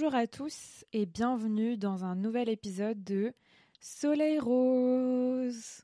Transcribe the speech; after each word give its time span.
Bonjour 0.00 0.14
à 0.14 0.28
tous 0.28 0.84
et 0.92 1.06
bienvenue 1.06 1.76
dans 1.76 2.04
un 2.04 2.14
nouvel 2.14 2.48
épisode 2.48 3.02
de 3.02 3.34
Soleil 3.80 4.38
Rose. 4.38 5.82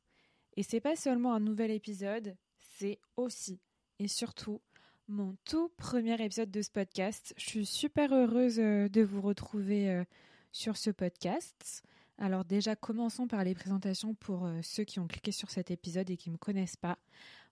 Et 0.57 0.63
c'est 0.63 0.79
pas 0.79 0.95
seulement 0.95 1.35
un 1.35 1.41
nouvel 1.41 1.73
épisode, 1.73 2.37
c'est 2.61 3.01
aussi 3.17 3.59
et 3.99 4.07
surtout 4.07 4.61
mon 5.09 5.35
tout 5.45 5.69
premier 5.77 6.15
épisode 6.25 6.53
de 6.53 6.63
ce 6.63 6.71
podcast. 6.71 7.35
Je 7.37 7.45
suis 7.45 7.67
super 7.67 8.15
heureuse 8.15 8.61
euh, 8.61 8.89
de 8.89 9.03
vous 9.03 9.21
retrouver 9.21 9.91
euh, 9.91 10.05
sur 10.53 10.77
ce 10.77 10.91
podcast. 10.91 11.83
Alors 12.17 12.45
déjà, 12.45 12.77
commençons 12.77 13.27
par 13.27 13.43
les 13.43 13.57
présentations 13.57 14.15
pour 14.15 14.47
euh, 14.47 14.61
ceux 14.63 14.85
qui 14.85 15.01
ont 15.01 15.09
cliqué 15.09 15.33
sur 15.33 15.51
cet 15.51 15.73
épisode 15.73 16.09
et 16.09 16.17
qui 16.17 16.29
ne 16.31 16.35
me 16.35 16.39
connaissent 16.39 16.77
pas. 16.77 16.99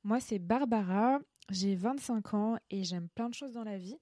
Moi, 0.04 0.20
c'est 0.20 0.38
Barbara, 0.38 1.18
j'ai 1.50 1.74
25 1.74 2.34
ans 2.34 2.56
et 2.70 2.84
j'aime 2.84 3.08
plein 3.08 3.28
de 3.28 3.34
choses 3.34 3.54
dans 3.54 3.64
la 3.64 3.78
vie. 3.78 3.98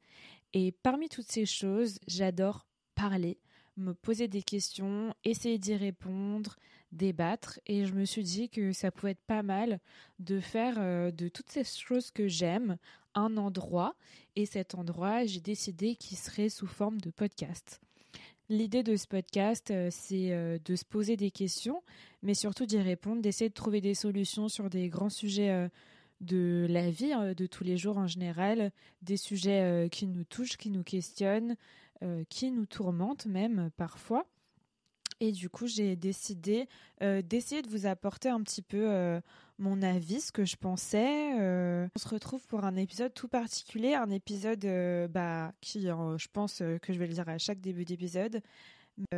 Et 0.53 0.73
parmi 0.83 1.09
toutes 1.09 1.31
ces 1.31 1.47
choses, 1.47 1.99
j'adore 2.07 2.67
parler, 2.95 3.39
me 3.77 3.95
poser 3.95 4.29
des 4.29 4.43
questions, 4.43 5.15
essayer 5.25 5.59
d'y 5.59 5.75
répondre, 5.75 6.57
débattre. 6.93 7.61
Et 7.67 7.87
je 7.87 7.95
me 7.95 8.05
suis 8.05 8.25
dit 8.25 8.49
que 8.49 8.73
ça 8.73 8.91
pouvait 8.91 9.13
être 9.13 9.25
pas 9.27 9.43
mal 9.43 9.81
de 10.19 10.41
faire 10.41 10.75
euh, 10.79 11.11
de 11.11 11.29
toutes 11.29 11.51
ces 11.51 11.65
choses 11.65 12.11
que 12.11 12.29
j'aime 12.29 12.77
un 13.15 13.37
endroit. 13.37 13.95
Et 14.37 14.47
cet 14.47 14.75
endroit, 14.75 15.25
j'ai 15.25 15.41
décidé 15.41 15.97
qu'il 15.97 16.19
serait 16.19 16.49
sous 16.49 16.67
forme 16.67 17.01
de 17.01 17.11
podcast. 17.11 17.81
L'idée 18.49 18.83
de 18.83 18.97
ce 18.97 19.07
podcast, 19.07 19.71
euh, 19.71 19.89
c'est 19.93 20.33
euh, 20.33 20.59
de 20.65 20.75
se 20.75 20.85
poser 20.85 21.17
des 21.17 21.31
questions, 21.31 21.83
mais 22.23 22.35
surtout 22.35 22.67
d'y 22.67 22.79
répondre, 22.79 23.23
d'essayer 23.23 23.49
de 23.49 23.55
trouver 23.55 23.81
des 23.81 23.95
solutions 23.95 24.49
sur 24.49 24.69
des 24.69 24.89
grands 24.89 25.09
sujets 25.09 25.71
de 26.21 26.67
la 26.69 26.91
vie 26.91 27.13
hein, 27.13 27.33
de 27.35 27.47
tous 27.47 27.65
les 27.65 27.77
jours 27.77 27.99
en 27.99 28.07
général, 28.07 28.73
des 29.03 29.17
sujets 29.17 29.63
euh, 29.63 29.89
qui 29.89 30.07
nous 30.07 30.25
touchent, 30.25 30.57
qui 30.57 30.71
nous 30.71 30.83
questionnent, 30.83 31.57
euh, 32.03 32.25
qui 32.29 32.51
nous 32.51 32.67
tourmentent 32.67 33.27
même 33.27 33.71
parfois. 33.77 34.27
Et 35.23 35.33
du 35.33 35.51
coup, 35.51 35.67
j'ai 35.67 35.97
décidé 35.97 36.67
euh, 37.03 37.21
d'essayer 37.21 37.61
de 37.61 37.69
vous 37.69 37.85
apporter 37.85 38.31
un 38.31 38.41
petit 38.43 38.63
peu 38.63 39.21
mon 39.59 39.83
avis, 39.83 40.23
ce 40.23 40.33
que 40.33 40.47
je 40.47 40.57
pensais. 40.57 41.35
on 41.35 41.99
se 41.99 42.09
retrouve 42.09 42.47
pour 42.47 42.65
un 42.65 42.77
épisode 42.77 43.13
tout 43.13 43.29
particulier, 43.29 43.93
un 43.93 44.09
épisode 44.09 44.67
bah, 45.11 45.53
qui, 45.61 45.83
je 45.83 46.27
pense 46.33 46.63
que 46.81 46.93
je 46.95 46.99
vais 46.99 47.07
le 47.07 47.13
dire 47.13 47.29
à 47.29 47.37
chaque 47.37 47.61
début 47.61 47.85
d'épisode, 47.85 48.41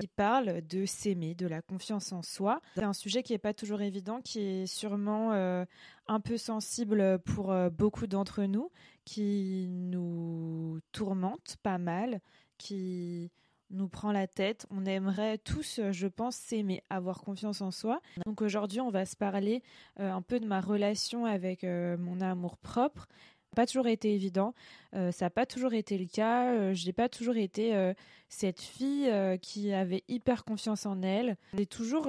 qui 0.01 0.07
parle 0.07 0.63
de 0.63 0.85
s'aimer, 0.85 1.35
de 1.35 1.47
la 1.47 1.63
confiance 1.63 2.13
en 2.13 2.23
soi. 2.23 2.61
C'est 2.75 2.85
un 2.85 2.93
sujet 2.93 3.23
qui 3.23 3.33
n'est 3.33 3.39
pas 3.39 3.55
toujours 3.55 3.83
évident, 3.83 4.21
qui 4.21 4.41
est 4.41 4.67
sûrement 4.67 5.33
euh, 5.33 5.65
un 6.07 6.21
peu 6.21 6.37
sensible 6.37 7.19
pour 7.21 7.53
euh, 7.53 7.71
beaucoup 7.71 8.07
d'entre 8.07 8.45
nous, 8.45 8.71
qui 9.05 9.67
nous 9.69 10.81
tourmente 10.93 11.57
pas 11.63 11.79
mal, 11.79 12.21
qui 12.59 13.31
nous 13.71 13.89
prend 13.89 14.13
la 14.13 14.27
tête. 14.27 14.67
On 14.71 14.85
aimerait 14.85 15.39
tous, 15.39 15.81
je 15.91 16.07
pense, 16.07 16.37
s'aimer, 16.37 16.83
avoir 16.91 17.23
confiance 17.23 17.63
en 17.63 17.71
soi. 17.71 18.01
Donc 18.27 18.43
aujourd'hui, 18.43 18.81
on 18.81 18.91
va 18.91 19.07
se 19.07 19.17
parler 19.17 19.63
euh, 19.99 20.13
un 20.13 20.23
peu 20.23 20.41
de 20.41 20.47
ma 20.47 20.61
relation 20.61 21.25
avec 21.25 21.65
mon 21.65 22.21
amour 22.21 22.59
propre 22.59 23.09
pas 23.55 23.67
toujours 23.67 23.87
été 23.87 24.15
évident. 24.15 24.55
Euh, 24.95 25.11
ça 25.11 25.27
n'a 25.27 25.31
pas 25.31 25.47
toujours 25.47 25.73
été 25.73 25.97
le 25.97 26.07
cas. 26.07 26.53
Euh, 26.53 26.75
je 26.75 26.87
n'ai 26.87 26.93
pas 26.93 27.09
toujours 27.09 27.37
été 27.37 27.75
euh, 27.75 27.95
cette 28.29 28.61
fille 28.61 29.11
qui 29.43 29.73
avait 29.73 30.05
hyper 30.09 30.45
confiance 30.45 30.87
en 30.87 31.03
elle. 31.03 31.37
J'ai 31.57 31.67
toujours 31.67 32.09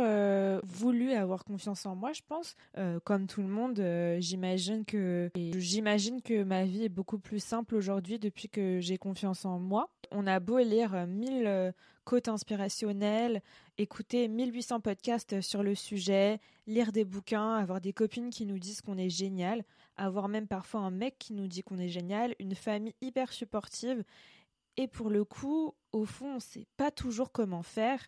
voulu 0.64 1.12
avoir 1.12 1.44
confiance 1.44 1.86
en 1.86 1.96
moi, 1.96 2.14
je 2.14 2.22
pense. 2.26 2.56
comme 3.04 3.28
tout 3.28 3.42
le 3.42 3.50
monde, 3.50 3.84
j'imagine 4.20 4.86
que 4.86 5.30
que 5.34 6.44
ma 6.44 6.64
vie 6.64 6.86
est 6.86 6.90
beaucoup 6.90 7.20
plus 7.20 7.44
simple 7.44 7.76
aujourd'hui 7.76 8.20
depuis 8.20 8.48
que 8.48 8.80
j'ai 8.80 8.98
confiance 8.98 9.44
en 9.44 9.60
moi. 9.60 9.90
On 10.12 10.26
a 10.26 10.40
beau 10.40 10.60
lire 10.60 11.06
mille 11.08 11.74
côte 12.06 12.28
inspirationnelle, 12.28 13.42
écouter 13.78 14.28
1800 14.28 14.80
podcasts 14.80 15.42
sur 15.42 15.64
le 15.64 15.76
sujet, 15.76 16.40
lire 16.68 16.92
des 16.92 17.06
bouquins, 17.06 17.56
avoir 17.56 17.82
des 17.82 17.94
copines 17.94 18.30
qui 18.30 18.46
nous 18.46 18.60
disent 18.60 18.82
qu'on 18.82 18.98
est 18.98 19.10
génial, 19.10 19.64
avoir 19.98 20.28
même 20.28 20.48
parfois 20.48 20.82
un 20.82 20.92
mec 20.92 21.18
qui 21.20 21.34
nous 21.34 21.48
dit 21.48 21.64
qu'on 21.64 21.78
est 21.78 21.90
génial, 21.90 22.36
une 22.40 22.56
famille 22.56 22.96
hyper 23.02 23.32
supportive. 23.32 24.04
Et 24.78 24.88
pour 24.88 25.10
le 25.10 25.24
coup, 25.24 25.76
au 25.92 26.06
fond, 26.06 26.36
on 26.36 26.40
sait 26.40 26.66
pas 26.78 26.92
toujours 26.92 27.32
comment 27.32 27.64
faire. 27.64 28.00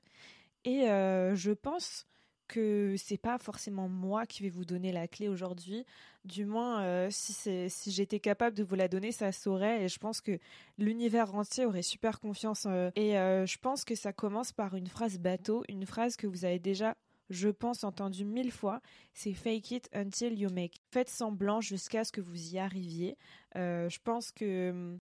Et 0.63 0.89
euh, 0.89 1.35
je 1.35 1.51
pense 1.51 2.07
que 2.47 2.95
c'est 2.97 3.17
pas 3.17 3.37
forcément 3.37 3.87
moi 3.87 4.25
qui 4.25 4.43
vais 4.43 4.49
vous 4.49 4.65
donner 4.65 4.91
la 4.91 5.07
clé 5.07 5.29
aujourd'hui. 5.29 5.85
Du 6.25 6.45
moins, 6.45 6.83
euh, 6.83 7.07
si, 7.11 7.33
si 7.69 7.91
j'étais 7.91 8.19
capable 8.19 8.55
de 8.55 8.63
vous 8.63 8.75
la 8.75 8.87
donner, 8.87 9.11
ça 9.11 9.31
saurait. 9.31 9.83
Et 9.83 9.87
je 9.87 9.97
pense 9.99 10.21
que 10.21 10.39
l'univers 10.77 11.33
entier 11.35 11.65
aurait 11.65 11.81
super 11.81 12.19
confiance. 12.19 12.67
Et 12.95 13.17
euh, 13.17 13.45
je 13.45 13.57
pense 13.57 13.83
que 13.85 13.95
ça 13.95 14.13
commence 14.13 14.51
par 14.51 14.75
une 14.75 14.87
phrase 14.87 15.17
bateau, 15.19 15.63
une 15.69 15.85
phrase 15.85 16.15
que 16.15 16.27
vous 16.27 16.45
avez 16.45 16.59
déjà, 16.59 16.95
je 17.29 17.49
pense, 17.49 17.83
entendue 17.83 18.25
mille 18.25 18.51
fois. 18.51 18.81
C'est 19.13 19.33
fake 19.33 19.71
it 19.71 19.89
until 19.93 20.37
you 20.37 20.49
make. 20.49 20.81
Faites 20.91 21.09
semblant 21.09 21.61
jusqu'à 21.61 22.03
ce 22.03 22.11
que 22.11 22.21
vous 22.21 22.53
y 22.53 22.59
arriviez. 22.59 23.17
je 23.55 23.97
pense 24.03 24.31
que 24.31 24.97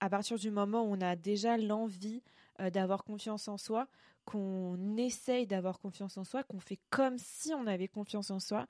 à 0.00 0.08
partir 0.08 0.38
du 0.38 0.50
moment 0.50 0.82
où 0.82 0.94
on 0.94 1.00
a 1.00 1.14
déjà 1.14 1.56
l'envie 1.58 2.22
d'avoir 2.58 3.04
confiance 3.04 3.48
en 3.48 3.56
soi, 3.56 3.86
qu'on 4.24 4.96
essaye 4.96 5.46
d'avoir 5.46 5.80
confiance 5.80 6.16
en 6.16 6.24
soi, 6.24 6.42
qu'on 6.44 6.60
fait 6.60 6.78
comme 6.90 7.18
si 7.18 7.52
on 7.54 7.66
avait 7.66 7.88
confiance 7.88 8.30
en 8.30 8.38
soi, 8.38 8.66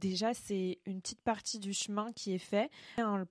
déjà 0.00 0.32
c'est 0.32 0.78
une 0.86 1.00
petite 1.00 1.20
partie 1.20 1.58
du 1.58 1.72
chemin 1.72 2.12
qui 2.12 2.32
est 2.32 2.38
fait. 2.38 2.70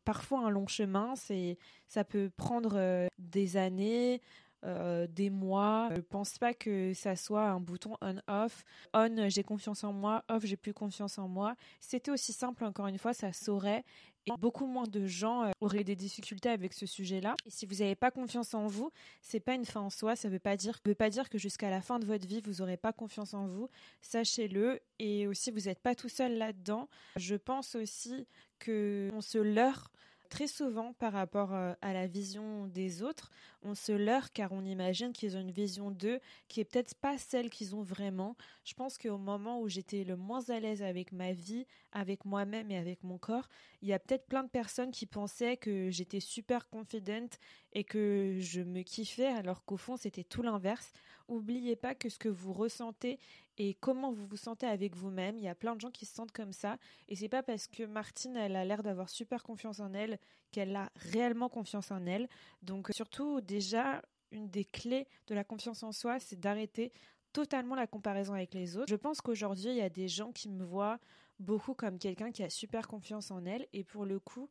parfois 0.03 0.39
un 0.45 0.49
long 0.49 0.67
chemin, 0.67 1.15
c'est 1.15 1.57
ça 1.87 2.03
peut 2.03 2.29
prendre 2.35 2.73
euh, 2.75 3.07
des 3.17 3.57
années, 3.57 4.21
euh, 4.63 5.07
des 5.07 5.29
mois. 5.29 5.89
Je 5.95 6.01
pense 6.01 6.37
pas 6.37 6.53
que 6.53 6.93
ça 6.93 7.15
soit 7.15 7.49
un 7.49 7.59
bouton 7.59 7.97
on-off. 8.01 8.63
On, 8.93 9.29
j'ai 9.29 9.43
confiance 9.43 9.83
en 9.83 9.91
moi. 9.91 10.23
Off, 10.29 10.45
j'ai 10.45 10.57
plus 10.57 10.73
confiance 10.73 11.17
en 11.17 11.27
moi. 11.27 11.55
C'était 11.79 12.11
aussi 12.11 12.33
simple, 12.33 12.63
encore 12.65 12.87
une 12.87 12.97
fois, 12.97 13.13
ça 13.13 13.33
saurait. 13.33 13.83
Et 14.27 14.31
beaucoup 14.37 14.67
moins 14.67 14.85
de 14.85 15.07
gens 15.07 15.45
euh, 15.45 15.51
auraient 15.61 15.83
des 15.83 15.95
difficultés 15.95 16.49
avec 16.49 16.73
ce 16.73 16.85
sujet-là. 16.85 17.35
Et 17.47 17.49
si 17.49 17.65
vous 17.65 17.75
n'avez 17.75 17.95
pas 17.95 18.11
confiance 18.11 18.53
en 18.53 18.67
vous, 18.67 18.91
c'est 19.21 19.39
pas 19.39 19.55
une 19.55 19.65
fin 19.65 19.81
en 19.81 19.89
soi. 19.89 20.15
Ça 20.15 20.29
veut 20.29 20.37
pas 20.37 20.55
dire, 20.57 20.79
veut 20.85 20.93
pas 20.93 21.09
dire 21.09 21.27
que 21.27 21.39
jusqu'à 21.39 21.71
la 21.71 21.81
fin 21.81 21.97
de 21.97 22.05
votre 22.05 22.27
vie, 22.27 22.41
vous 22.41 22.55
n'aurez 22.59 22.77
pas 22.77 22.93
confiance 22.93 23.33
en 23.33 23.47
vous. 23.47 23.67
Sachez-le. 24.01 24.79
Et 24.99 25.25
aussi, 25.25 25.49
vous 25.49 25.61
n'êtes 25.61 25.79
pas 25.79 25.95
tout 25.95 26.09
seul 26.09 26.37
là-dedans. 26.37 26.87
Je 27.15 27.35
pense 27.35 27.73
aussi 27.73 28.27
que 28.59 29.09
on 29.13 29.21
se 29.21 29.39
leurre 29.39 29.91
très 30.31 30.47
souvent 30.47 30.93
par 30.93 31.11
rapport 31.11 31.53
euh, 31.53 31.73
à 31.81 31.91
la 31.91 32.07
vision 32.07 32.65
des 32.67 33.03
autres, 33.03 33.29
on 33.63 33.75
se 33.75 33.91
leurre 33.91 34.31
car 34.31 34.53
on 34.53 34.63
imagine 34.63 35.11
qu'ils 35.11 35.35
ont 35.35 35.41
une 35.41 35.51
vision 35.51 35.91
d'eux 35.91 36.21
qui 36.47 36.61
est 36.61 36.63
peut-être 36.63 36.95
pas 36.95 37.17
celle 37.17 37.49
qu'ils 37.49 37.75
ont 37.75 37.83
vraiment. 37.83 38.37
Je 38.63 38.73
pense 38.73 38.97
qu'au 38.97 39.17
moment 39.17 39.59
où 39.59 39.67
j'étais 39.67 40.05
le 40.05 40.15
moins 40.15 40.49
à 40.49 40.59
l'aise 40.61 40.81
avec 40.81 41.11
ma 41.11 41.33
vie, 41.33 41.67
avec 41.91 42.23
moi-même 42.23 42.71
et 42.71 42.77
avec 42.77 43.03
mon 43.03 43.17
corps, 43.17 43.49
il 43.81 43.89
y 43.89 43.93
a 43.93 43.99
peut-être 43.99 44.25
plein 44.25 44.43
de 44.43 44.49
personnes 44.49 44.91
qui 44.91 45.05
pensaient 45.05 45.57
que 45.57 45.91
j'étais 45.91 46.21
super 46.21 46.69
confidente 46.69 47.37
et 47.73 47.83
que 47.83 48.37
je 48.39 48.61
me 48.61 48.83
kiffais 48.83 49.27
alors 49.27 49.65
qu'au 49.65 49.77
fond 49.77 49.97
c'était 49.97 50.23
tout 50.23 50.41
l'inverse. 50.41 50.93
Oubliez 51.27 51.75
pas 51.75 51.93
que 51.93 52.07
ce 52.07 52.17
que 52.17 52.29
vous 52.29 52.53
ressentez 52.53 53.19
et 53.63 53.75
comment 53.75 54.11
vous 54.11 54.25
vous 54.25 54.37
sentez 54.37 54.65
avec 54.65 54.95
vous-même, 54.95 55.37
il 55.37 55.43
y 55.43 55.47
a 55.47 55.53
plein 55.53 55.75
de 55.75 55.81
gens 55.81 55.91
qui 55.91 56.07
se 56.07 56.15
sentent 56.15 56.31
comme 56.31 56.51
ça 56.51 56.77
et 57.07 57.15
c'est 57.15 57.29
pas 57.29 57.43
parce 57.43 57.67
que 57.67 57.83
Martine 57.83 58.35
elle 58.35 58.55
a 58.55 58.65
l'air 58.65 58.81
d'avoir 58.81 59.07
super 59.07 59.43
confiance 59.43 59.79
en 59.79 59.93
elle 59.93 60.17
qu'elle 60.49 60.75
a 60.75 60.91
réellement 60.95 61.47
confiance 61.47 61.91
en 61.91 62.07
elle. 62.07 62.27
Donc 62.63 62.89
surtout 62.91 63.39
déjà 63.39 64.01
une 64.31 64.49
des 64.49 64.65
clés 64.65 65.07
de 65.27 65.35
la 65.35 65.43
confiance 65.43 65.83
en 65.83 65.91
soi, 65.91 66.19
c'est 66.19 66.39
d'arrêter 66.39 66.91
totalement 67.33 67.75
la 67.75 67.85
comparaison 67.85 68.33
avec 68.33 68.55
les 68.55 68.77
autres. 68.77 68.89
Je 68.89 68.95
pense 68.95 69.21
qu'aujourd'hui, 69.21 69.69
il 69.69 69.75
y 69.75 69.81
a 69.81 69.89
des 69.89 70.07
gens 70.07 70.31
qui 70.31 70.49
me 70.49 70.63
voient 70.63 70.99
beaucoup 71.37 71.75
comme 71.75 71.99
quelqu'un 71.99 72.31
qui 72.31 72.41
a 72.41 72.49
super 72.49 72.87
confiance 72.87 73.29
en 73.29 73.45
elle 73.45 73.67
et 73.73 73.83
pour 73.83 74.05
le 74.05 74.19
coup, 74.19 74.49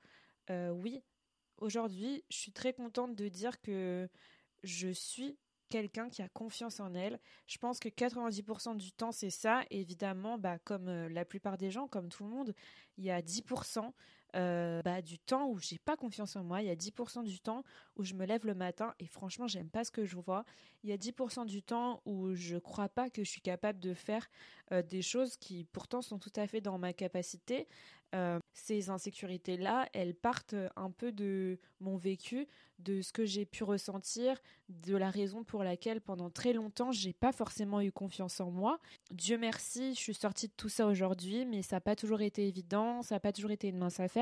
euh, 0.51 0.71
oui, 0.71 1.03
aujourd'hui, 1.59 2.23
je 2.31 2.37
suis 2.37 2.53
très 2.53 2.73
contente 2.73 3.17
de 3.17 3.27
dire 3.27 3.61
que 3.61 4.09
je 4.63 4.89
suis 4.91 5.37
quelqu'un 5.71 6.11
qui 6.11 6.21
a 6.21 6.29
confiance 6.29 6.81
en 6.81 6.95
elle. 6.95 7.19
Je 7.47 7.57
pense 7.57 7.81
que 7.81 7.89
90% 7.89 8.77
du 8.77 8.93
temps, 8.93 9.13
c'est 9.13 9.31
ça. 9.31 9.63
Évidemment, 9.71 10.37
bah, 10.39 10.59
comme 10.59 10.89
euh, 10.89 11.09
la 11.09 11.25
plupart 11.25 11.57
des 11.57 11.71
gens, 11.71 11.89
comme 11.89 12.11
tout 12.11 12.25
le 12.25 12.31
monde, 12.31 12.55
il 12.99 13.05
y 13.05 13.11
a 13.11 13.23
10% 13.23 13.95
euh, 14.35 14.83
bah, 14.83 15.03
du 15.03 15.19
temps 15.19 15.49
où 15.49 15.59
j'ai 15.59 15.79
pas 15.79 15.97
confiance 15.97 16.37
en 16.37 16.45
moi. 16.45 16.63
Il 16.63 16.69
y 16.69 16.71
a 16.71 16.77
10% 16.77 17.25
du 17.25 17.41
temps 17.41 17.65
où 17.97 18.05
je 18.05 18.15
me 18.15 18.25
lève 18.25 18.47
le 18.47 18.55
matin 18.55 18.95
et 18.99 19.07
franchement, 19.07 19.47
j'aime 19.47 19.69
pas 19.69 19.85
ce 19.85 19.91
que 19.91 20.05
je 20.05 20.17
vois. 20.17 20.45
Il 20.83 20.91
y 20.91 20.93
a 20.93 20.97
10% 20.97 21.47
du 21.47 21.63
temps 21.63 22.01
où 22.05 22.35
je 22.35 22.57
crois 22.57 22.89
pas 22.89 23.11
que 23.11 23.25
je 23.25 23.31
suis 23.31 23.41
capable 23.41 23.81
de 23.81 23.95
faire 23.95 24.29
euh, 24.73 24.83
des 24.83 25.03
choses 25.03 25.37
qui 25.37 25.65
pourtant 25.73 26.03
sont 26.03 26.19
tout 26.19 26.33
à 26.37 26.47
fait 26.47 26.61
dans 26.61 26.79
ma 26.79 26.93
capacité. 26.93 27.67
Euh, 28.15 28.39
ces 28.53 28.91
insécurités-là, 28.91 29.89
elles 29.93 30.15
partent 30.15 30.57
un 30.75 30.91
peu 30.91 31.13
de 31.13 31.59
mon 31.81 31.97
vécu, 31.97 32.49
de 32.81 33.03
ce 33.03 33.13
que 33.13 33.25
j'ai 33.25 33.45
pu 33.45 33.63
ressentir, 33.63 34.37
de 34.69 34.97
la 34.97 35.11
raison 35.11 35.45
pour 35.45 35.63
laquelle 35.63 36.01
pendant 36.01 36.29
très 36.29 36.53
longtemps, 36.53 36.91
j'ai 36.91 37.13
pas 37.13 37.33
forcément 37.33 37.81
eu 37.81 37.93
confiance 37.93 38.41
en 38.41 38.51
moi. 38.51 38.81
Dieu 39.13 39.39
merci, 39.39 39.95
je 39.95 40.01
suis 40.01 40.15
sortie 40.15 40.49
de 40.49 40.53
tout 40.57 40.69
ça 40.69 40.87
aujourd'hui, 40.87 41.47
mais 41.47 41.63
ça 41.63 41.77
n'a 41.77 41.81
pas 41.81 41.95
toujours 41.95 42.21
été 42.21 42.49
évident, 42.49 43.03
ça 43.03 43.17
n'a 43.17 43.21
pas 43.21 43.33
toujours 43.33 43.53
été 43.53 43.69
une 43.69 43.79
mince 43.79 44.01
affaire 44.01 44.20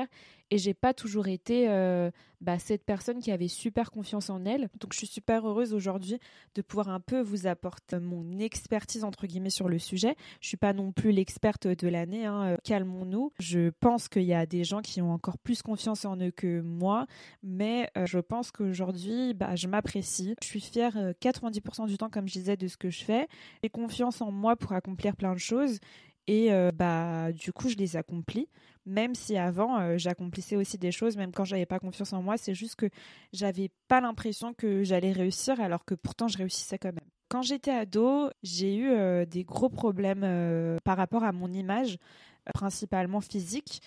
et 0.51 0.57
j'ai 0.57 0.73
pas 0.73 0.93
toujours 0.93 1.27
été 1.27 1.69
euh, 1.69 2.09
bah, 2.41 2.57
cette 2.57 2.83
personne 2.83 3.19
qui 3.19 3.31
avait 3.31 3.47
super 3.47 3.91
confiance 3.91 4.29
en 4.29 4.45
elle. 4.45 4.69
Donc 4.79 4.93
je 4.93 4.97
suis 4.97 5.07
super 5.07 5.47
heureuse 5.47 5.73
aujourd'hui 5.73 6.17
de 6.55 6.61
pouvoir 6.61 6.89
un 6.89 6.99
peu 6.99 7.21
vous 7.21 7.45
apporter 7.45 7.99
mon 7.99 8.39
expertise 8.39 9.03
entre 9.03 9.27
guillemets 9.27 9.51
sur 9.51 9.69
le 9.69 9.77
sujet. 9.77 10.15
Je 10.41 10.47
suis 10.47 10.57
pas 10.57 10.73
non 10.73 10.91
plus 10.91 11.11
l'experte 11.11 11.67
de 11.67 11.87
l'année, 11.87 12.25
hein. 12.25 12.57
calmons-nous. 12.63 13.31
Je 13.39 13.69
pense 13.79 14.07
qu'il 14.07 14.23
y 14.23 14.33
a 14.33 14.45
des 14.45 14.63
gens 14.63 14.81
qui 14.81 15.01
ont 15.01 15.11
encore 15.11 15.37
plus 15.37 15.61
confiance 15.61 16.05
en 16.05 16.17
eux 16.17 16.31
que 16.31 16.61
moi, 16.61 17.05
mais 17.43 17.91
je 18.05 18.19
pense 18.19 18.51
qu'aujourd'hui, 18.51 19.33
bah, 19.33 19.55
je 19.55 19.67
m'apprécie. 19.67 20.35
Je 20.41 20.47
suis 20.47 20.61
fière 20.61 20.95
90% 21.21 21.87
du 21.87 21.97
temps, 21.97 22.09
comme 22.09 22.27
je 22.27 22.33
disais, 22.33 22.57
de 22.57 22.67
ce 22.67 22.77
que 22.77 22.89
je 22.89 23.03
fais. 23.03 23.27
J'ai 23.63 23.69
confiance 23.69 24.21
en 24.21 24.31
moi 24.31 24.55
pour 24.55 24.73
accomplir 24.73 25.15
plein 25.15 25.33
de 25.33 25.39
choses 25.39 25.79
et 26.29 26.53
euh, 26.53 26.71
bah 26.71 27.31
du 27.31 27.51
coup 27.51 27.69
je 27.69 27.75
les 27.75 27.97
accomplis 27.97 28.47
même 28.85 29.15
si 29.15 29.35
avant 29.35 29.79
euh, 29.79 29.97
j'accomplissais 29.97 30.55
aussi 30.55 30.77
des 30.77 30.91
choses 30.91 31.17
même 31.17 31.31
quand 31.31 31.43
j'avais 31.43 31.65
pas 31.65 31.79
confiance 31.79 32.13
en 32.13 32.21
moi. 32.21 32.37
C'est 32.37 32.53
juste 32.53 32.75
que 32.75 32.87
j'avais 33.33 33.71
pas 33.87 33.99
l'impression 33.99 34.53
que 34.53 34.83
j'allais 34.83 35.11
réussir 35.11 35.59
alors 35.59 35.85
que 35.85 35.95
pourtant 35.95 36.27
je 36.27 36.37
réussissais 36.37 36.77
quand 36.77 36.93
même. 36.93 37.09
Quand 37.29 37.41
j'étais 37.41 37.71
ado 37.71 38.29
j'ai 38.43 38.75
eu 38.75 38.91
euh, 38.91 39.25
des 39.25 39.43
gros 39.43 39.69
problèmes 39.69 40.77
par 40.83 40.97
rapport 40.97 41.23
à 41.23 41.31
mon 41.31 41.51
image 41.51 41.97
principalement 42.53 43.21
physique. 43.21 43.81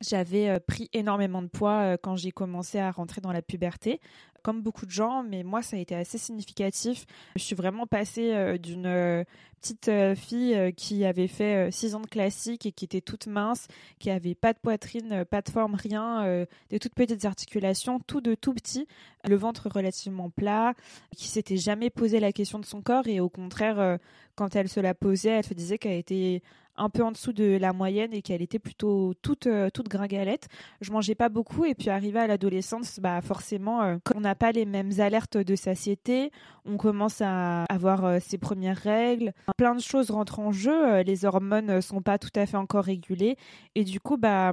J'avais 0.00 0.58
pris 0.60 0.88
énormément 0.92 1.42
de 1.42 1.48
poids 1.48 1.96
quand 1.98 2.16
j'ai 2.16 2.32
commencé 2.32 2.78
à 2.78 2.90
rentrer 2.90 3.20
dans 3.20 3.32
la 3.32 3.42
puberté 3.42 4.00
comme 4.44 4.60
beaucoup 4.60 4.84
de 4.84 4.90
gens, 4.90 5.24
mais 5.24 5.42
moi, 5.42 5.62
ça 5.62 5.76
a 5.76 5.80
été 5.80 5.96
assez 5.96 6.18
significatif. 6.18 7.06
Je 7.34 7.42
suis 7.42 7.56
vraiment 7.56 7.86
passée 7.86 8.34
euh, 8.34 8.58
d'une 8.58 8.84
euh, 8.84 9.24
petite 9.62 9.88
euh, 9.88 10.14
fille 10.14 10.74
qui 10.76 11.06
avait 11.06 11.28
fait 11.28 11.70
six 11.72 11.94
ans 11.94 12.00
de 12.00 12.06
classique 12.06 12.66
et 12.66 12.72
qui 12.72 12.84
était 12.84 13.00
toute 13.00 13.26
mince, 13.26 13.66
qui 13.98 14.10
avait 14.10 14.34
pas 14.34 14.52
de 14.52 14.58
poitrine, 14.58 15.24
pas 15.24 15.40
de 15.40 15.48
forme, 15.48 15.74
rien, 15.74 16.46
des 16.68 16.78
toutes 16.78 16.94
petites 16.94 17.24
articulations, 17.24 17.98
tout 18.00 18.20
de 18.20 18.34
tout 18.34 18.52
petit, 18.52 18.86
le 19.26 19.36
ventre 19.36 19.70
relativement 19.70 20.28
plat, 20.28 20.74
qui 21.16 21.28
s'était 21.28 21.56
jamais 21.56 21.88
posé 21.88 22.20
la 22.20 22.30
question 22.30 22.58
de 22.58 22.66
son 22.66 22.82
corps 22.82 23.08
et 23.08 23.20
au 23.20 23.30
contraire, 23.30 23.98
quand 24.34 24.54
elle 24.54 24.68
se 24.68 24.80
la 24.80 24.92
posait, 24.92 25.30
elle 25.30 25.46
se 25.46 25.54
disait 25.54 25.78
qu'elle 25.78 25.98
était 25.98 26.42
un 26.76 26.88
peu 26.88 27.02
en 27.02 27.12
dessous 27.12 27.32
de 27.32 27.56
la 27.56 27.72
moyenne 27.72 28.12
et 28.12 28.22
qu'elle 28.22 28.42
était 28.42 28.58
plutôt 28.58 29.14
toute 29.22 29.48
toute 29.72 29.88
gringalette. 29.88 30.48
Je 30.80 30.92
mangeais 30.92 31.14
pas 31.14 31.28
beaucoup 31.28 31.64
et 31.64 31.74
puis 31.74 31.90
arrivé 31.90 32.18
à 32.18 32.26
l'adolescence, 32.26 33.00
bah 33.00 33.20
forcément, 33.20 33.98
quand 34.04 34.14
on 34.16 34.24
a 34.24 34.34
pas 34.34 34.52
les 34.52 34.64
mêmes 34.64 34.92
alertes 34.98 35.36
de 35.36 35.56
satiété, 35.56 36.30
on 36.64 36.76
commence 36.76 37.20
à 37.20 37.64
avoir 37.64 38.04
euh, 38.04 38.18
ses 38.20 38.38
premières 38.38 38.76
règles, 38.76 39.32
plein 39.56 39.74
de 39.74 39.80
choses 39.80 40.10
rentrent 40.10 40.40
en 40.40 40.52
jeu, 40.52 40.94
euh, 40.94 41.02
les 41.02 41.24
hormones 41.24 41.80
sont 41.80 42.02
pas 42.02 42.18
tout 42.18 42.30
à 42.34 42.46
fait 42.46 42.56
encore 42.56 42.84
régulées 42.84 43.36
et 43.74 43.84
du 43.84 44.00
coup 44.00 44.16
bah 44.16 44.52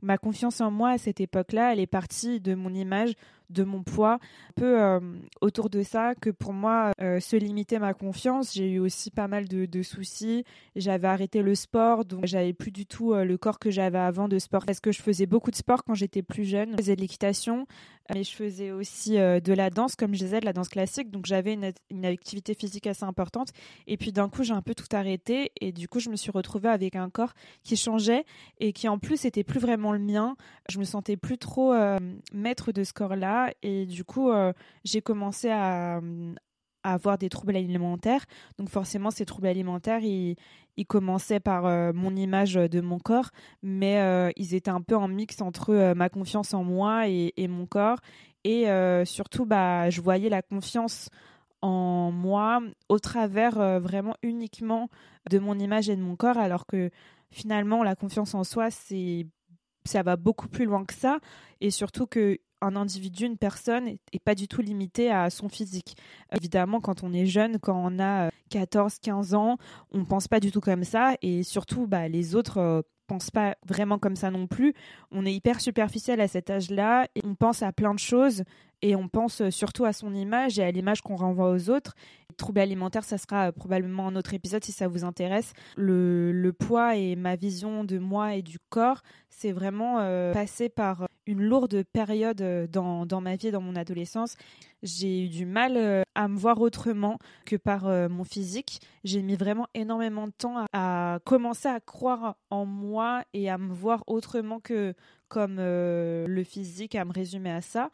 ma 0.00 0.18
confiance 0.18 0.60
en 0.60 0.70
moi 0.70 0.90
à 0.90 0.98
cette 0.98 1.20
époque-là, 1.20 1.72
elle 1.72 1.80
est 1.80 1.86
partie 1.86 2.40
de 2.40 2.54
mon 2.54 2.72
image, 2.72 3.14
de 3.50 3.64
mon 3.64 3.82
poids, 3.82 4.14
un 4.14 4.60
peu 4.60 4.80
euh, 4.82 5.00
autour 5.40 5.70
de 5.70 5.82
ça 5.82 6.14
que 6.14 6.30
pour 6.30 6.52
moi 6.52 6.92
euh, 7.00 7.20
se 7.20 7.36
limiter 7.36 7.78
ma 7.78 7.94
confiance. 7.94 8.52
J'ai 8.54 8.72
eu 8.72 8.78
aussi 8.78 9.10
pas 9.10 9.28
mal 9.28 9.48
de, 9.48 9.82
soucis. 9.82 10.44
J'avais 10.76 11.08
arrêté 11.08 11.42
le 11.42 11.54
sport, 11.54 12.04
donc 12.04 12.26
j'avais 12.26 12.52
plus 12.52 12.70
du 12.70 12.84
tout 12.84 13.12
euh, 13.12 13.24
le 13.24 13.38
corps 13.38 13.58
que 13.58 13.70
j'avais 13.70 13.98
avant 13.98 14.28
de 14.28 14.38
sport 14.38 14.66
parce 14.66 14.80
que 14.80 14.92
je 14.92 15.00
faisais 15.00 15.26
beaucoup 15.26 15.50
de 15.50 15.56
sport 15.56 15.84
quand 15.84 15.94
j'étais 15.94 16.22
plus 16.22 16.44
jeune. 16.44 16.72
Je 16.72 16.76
faisais 16.76 16.96
de 16.96 17.00
l'équitation, 17.00 17.66
mais 18.12 18.24
je 18.24 18.34
faisais 18.34 18.70
aussi 18.70 19.16
de 19.16 19.52
la 19.52 19.70
danse, 19.70 19.94
comme 19.96 20.14
je 20.14 20.24
disais, 20.24 20.40
de 20.40 20.44
la 20.44 20.52
danse 20.52 20.68
classique. 20.68 21.10
Donc 21.10 21.26
j'avais 21.26 21.54
une, 21.54 21.72
une, 21.90 22.04
activité 22.04 22.54
physique 22.54 22.86
assez 22.86 23.04
importante. 23.04 23.48
Et 23.86 23.96
puis 23.96 24.12
d'un 24.12 24.28
coup, 24.28 24.42
j'ai 24.42 24.54
un 24.54 24.62
peu 24.62 24.74
tout 24.74 24.88
arrêté 24.92 25.52
et 25.60 25.72
du 25.72 25.88
coup, 25.88 26.00
je 26.00 26.10
me 26.10 26.16
suis 26.16 26.30
retrouvée 26.30 26.68
avec 26.68 26.96
un 26.96 27.10
corps 27.10 27.34
qui 27.64 27.76
changeait 27.76 28.24
et 28.58 28.72
qui 28.72 28.88
en 28.88 28.98
plus 28.98 29.24
était 29.24 29.44
plus 29.44 29.60
vraiment 29.60 29.92
le 29.92 29.98
mien. 29.98 30.36
Je 30.68 30.78
me 30.78 30.84
sentais 30.84 31.16
plus 31.16 31.38
trop 31.38 31.74
maître 32.32 32.72
de 32.72 32.84
ce 32.84 32.92
corps-là 32.92 33.37
et 33.62 33.86
du 33.86 34.04
coup 34.04 34.30
euh, 34.30 34.52
j'ai 34.84 35.02
commencé 35.02 35.50
à, 35.50 36.00
avoir 36.84 37.18
des 37.18 37.28
troubles 37.28 37.56
alimentaires. 37.56 38.24
Donc 38.58 38.70
forcément 38.70 39.10
ces 39.10 39.24
troubles 39.26 39.48
alimentaires 39.48 40.00
ils, 40.02 40.36
commençaient 40.86 41.40
par 41.40 41.66
euh, 41.66 41.92
mon 41.92 42.14
image 42.14 42.54
de 42.54 42.80
mon 42.80 42.98
corps, 42.98 43.30
mais 43.62 44.00
euh, 44.00 44.30
ils 44.36 44.54
étaient 44.54 44.70
un 44.70 44.80
peu 44.80 44.96
en 44.96 45.08
mix 45.08 45.42
entre 45.42 45.92
ma 45.94 46.08
confiance 46.08 46.54
en 46.54 46.62
moi 46.62 47.08
et, 47.08 47.48
mon 47.48 47.66
corps. 47.66 47.98
Et 48.44 48.66
surtout 49.04 49.44
bah 49.44 49.90
je 49.90 50.00
voyais 50.00 50.28
la 50.28 50.42
confiance 50.42 51.10
en 51.60 52.12
moi 52.12 52.60
au 52.88 52.98
travers 53.00 53.80
vraiment 53.80 54.14
uniquement 54.22 54.88
de 55.28 55.38
mon 55.38 55.58
image 55.58 55.90
et 55.90 55.96
de 55.96 56.00
mon 56.00 56.14
corps 56.14 56.38
alors 56.38 56.66
que 56.66 56.90
finalement 57.30 57.82
la 57.82 57.96
confiance 57.96 58.34
en 58.34 58.44
soi 58.44 58.70
c'est 58.70 59.26
ça 59.84 60.02
va 60.02 60.16
beaucoup 60.16 60.48
plus 60.48 60.66
loin 60.66 60.84
que 60.84 60.94
ça 60.94 61.18
et 61.60 61.70
surtout 61.70 62.06
que 62.06 62.38
un 62.60 62.76
individu, 62.76 63.26
une 63.26 63.36
personne, 63.36 63.84
n'est 63.84 64.20
pas 64.24 64.34
du 64.34 64.48
tout 64.48 64.60
limité 64.60 65.10
à 65.10 65.30
son 65.30 65.48
physique. 65.48 65.96
Évidemment, 66.36 66.80
quand 66.80 67.02
on 67.02 67.12
est 67.12 67.26
jeune, 67.26 67.58
quand 67.58 67.80
on 67.82 67.98
a 67.98 68.30
14, 68.50 68.94
euh, 68.94 68.96
15 69.02 69.34
ans, 69.34 69.58
on 69.92 70.04
pense 70.04 70.28
pas 70.28 70.40
du 70.40 70.50
tout 70.50 70.60
comme 70.60 70.84
ça. 70.84 71.14
Et 71.22 71.42
surtout, 71.42 71.86
bah, 71.86 72.08
les 72.08 72.34
autres 72.34 72.58
euh, 72.58 72.82
pensent 73.06 73.30
pas 73.30 73.56
vraiment 73.66 73.98
comme 73.98 74.16
ça 74.16 74.30
non 74.30 74.46
plus. 74.46 74.74
On 75.10 75.26
est 75.26 75.34
hyper 75.34 75.60
superficiel 75.60 76.20
à 76.20 76.28
cet 76.28 76.50
âge-là 76.50 77.08
et 77.14 77.20
on 77.24 77.34
pense 77.34 77.62
à 77.62 77.72
plein 77.72 77.94
de 77.94 77.98
choses 77.98 78.44
et 78.82 78.94
on 78.94 79.08
pense 79.08 79.48
surtout 79.50 79.84
à 79.84 79.92
son 79.92 80.14
image 80.14 80.58
et 80.58 80.62
à 80.62 80.70
l'image 80.70 81.00
qu'on 81.02 81.16
renvoie 81.16 81.50
aux 81.50 81.70
autres. 81.70 81.94
Troubles 82.36 82.60
alimentaires, 82.60 83.02
ça 83.02 83.18
sera 83.18 83.50
probablement 83.50 84.06
un 84.06 84.14
autre 84.14 84.34
épisode 84.34 84.62
si 84.62 84.70
ça 84.70 84.86
vous 84.86 85.04
intéresse. 85.04 85.52
Le, 85.76 86.50
poids 86.52 86.94
et 86.94 87.16
ma 87.16 87.34
vision 87.34 87.82
de 87.82 87.98
moi 87.98 88.34
et 88.34 88.42
du 88.42 88.58
corps, 88.68 89.02
c'est 89.28 89.52
vraiment 89.52 89.98
euh, 89.98 90.32
passé 90.32 90.68
par 90.68 91.08
une 91.28 91.42
lourde 91.42 91.84
période 91.92 92.40
euh, 92.40 92.66
dans, 92.66 93.06
dans 93.06 93.20
ma 93.20 93.36
vie, 93.36 93.50
dans 93.50 93.60
mon 93.60 93.76
adolescence. 93.76 94.36
J'ai 94.82 95.24
eu 95.24 95.28
du 95.28 95.44
mal 95.44 95.76
euh, 95.76 96.02
à 96.14 96.28
me 96.28 96.36
voir 96.36 96.60
autrement 96.60 97.18
que 97.44 97.56
par 97.56 97.86
euh, 97.86 98.08
mon 98.08 98.24
physique. 98.24 98.80
J'ai 99.02 99.22
mis 99.22 99.34
vraiment 99.34 99.66
énormément 99.74 100.26
de 100.26 100.32
temps 100.32 100.66
à, 100.72 101.18
commencer 101.24 101.68
à 101.68 101.80
croire 101.80 102.36
en 102.50 102.64
moi 102.64 103.24
et 103.32 103.50
à 103.50 103.58
me 103.58 103.72
voir 103.72 104.04
autrement 104.06 104.60
que 104.60 104.94
comme 105.28 105.56
le 105.58 106.42
physique, 106.42 106.94
à 106.94 107.04
me 107.04 107.12
résumer 107.12 107.50
à 107.50 107.60
ça. 107.60 107.90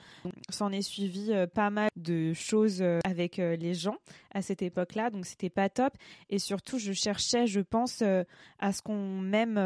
S'en 0.51 0.71
est 0.71 0.83
suivi 0.83 1.33
pas 1.53 1.69
mal 1.69 1.89
de 1.97 2.33
choses 2.33 2.81
avec 3.05 3.39
les 3.39 3.75
gens 3.75 3.97
à 4.33 4.41
cette 4.41 4.63
époque-là, 4.63 5.11
donc 5.11 5.27
c'était 5.27 5.51
pas 5.51 5.69
top. 5.69 5.95
Et 6.31 6.39
surtout, 6.39 6.79
je 6.79 6.93
cherchais, 6.93 7.49
je 7.49 7.59
pense, 7.59 8.03
à 8.61 8.73
ce 8.73 8.83
qu'on 8.83 9.19
m'aime 9.19 9.61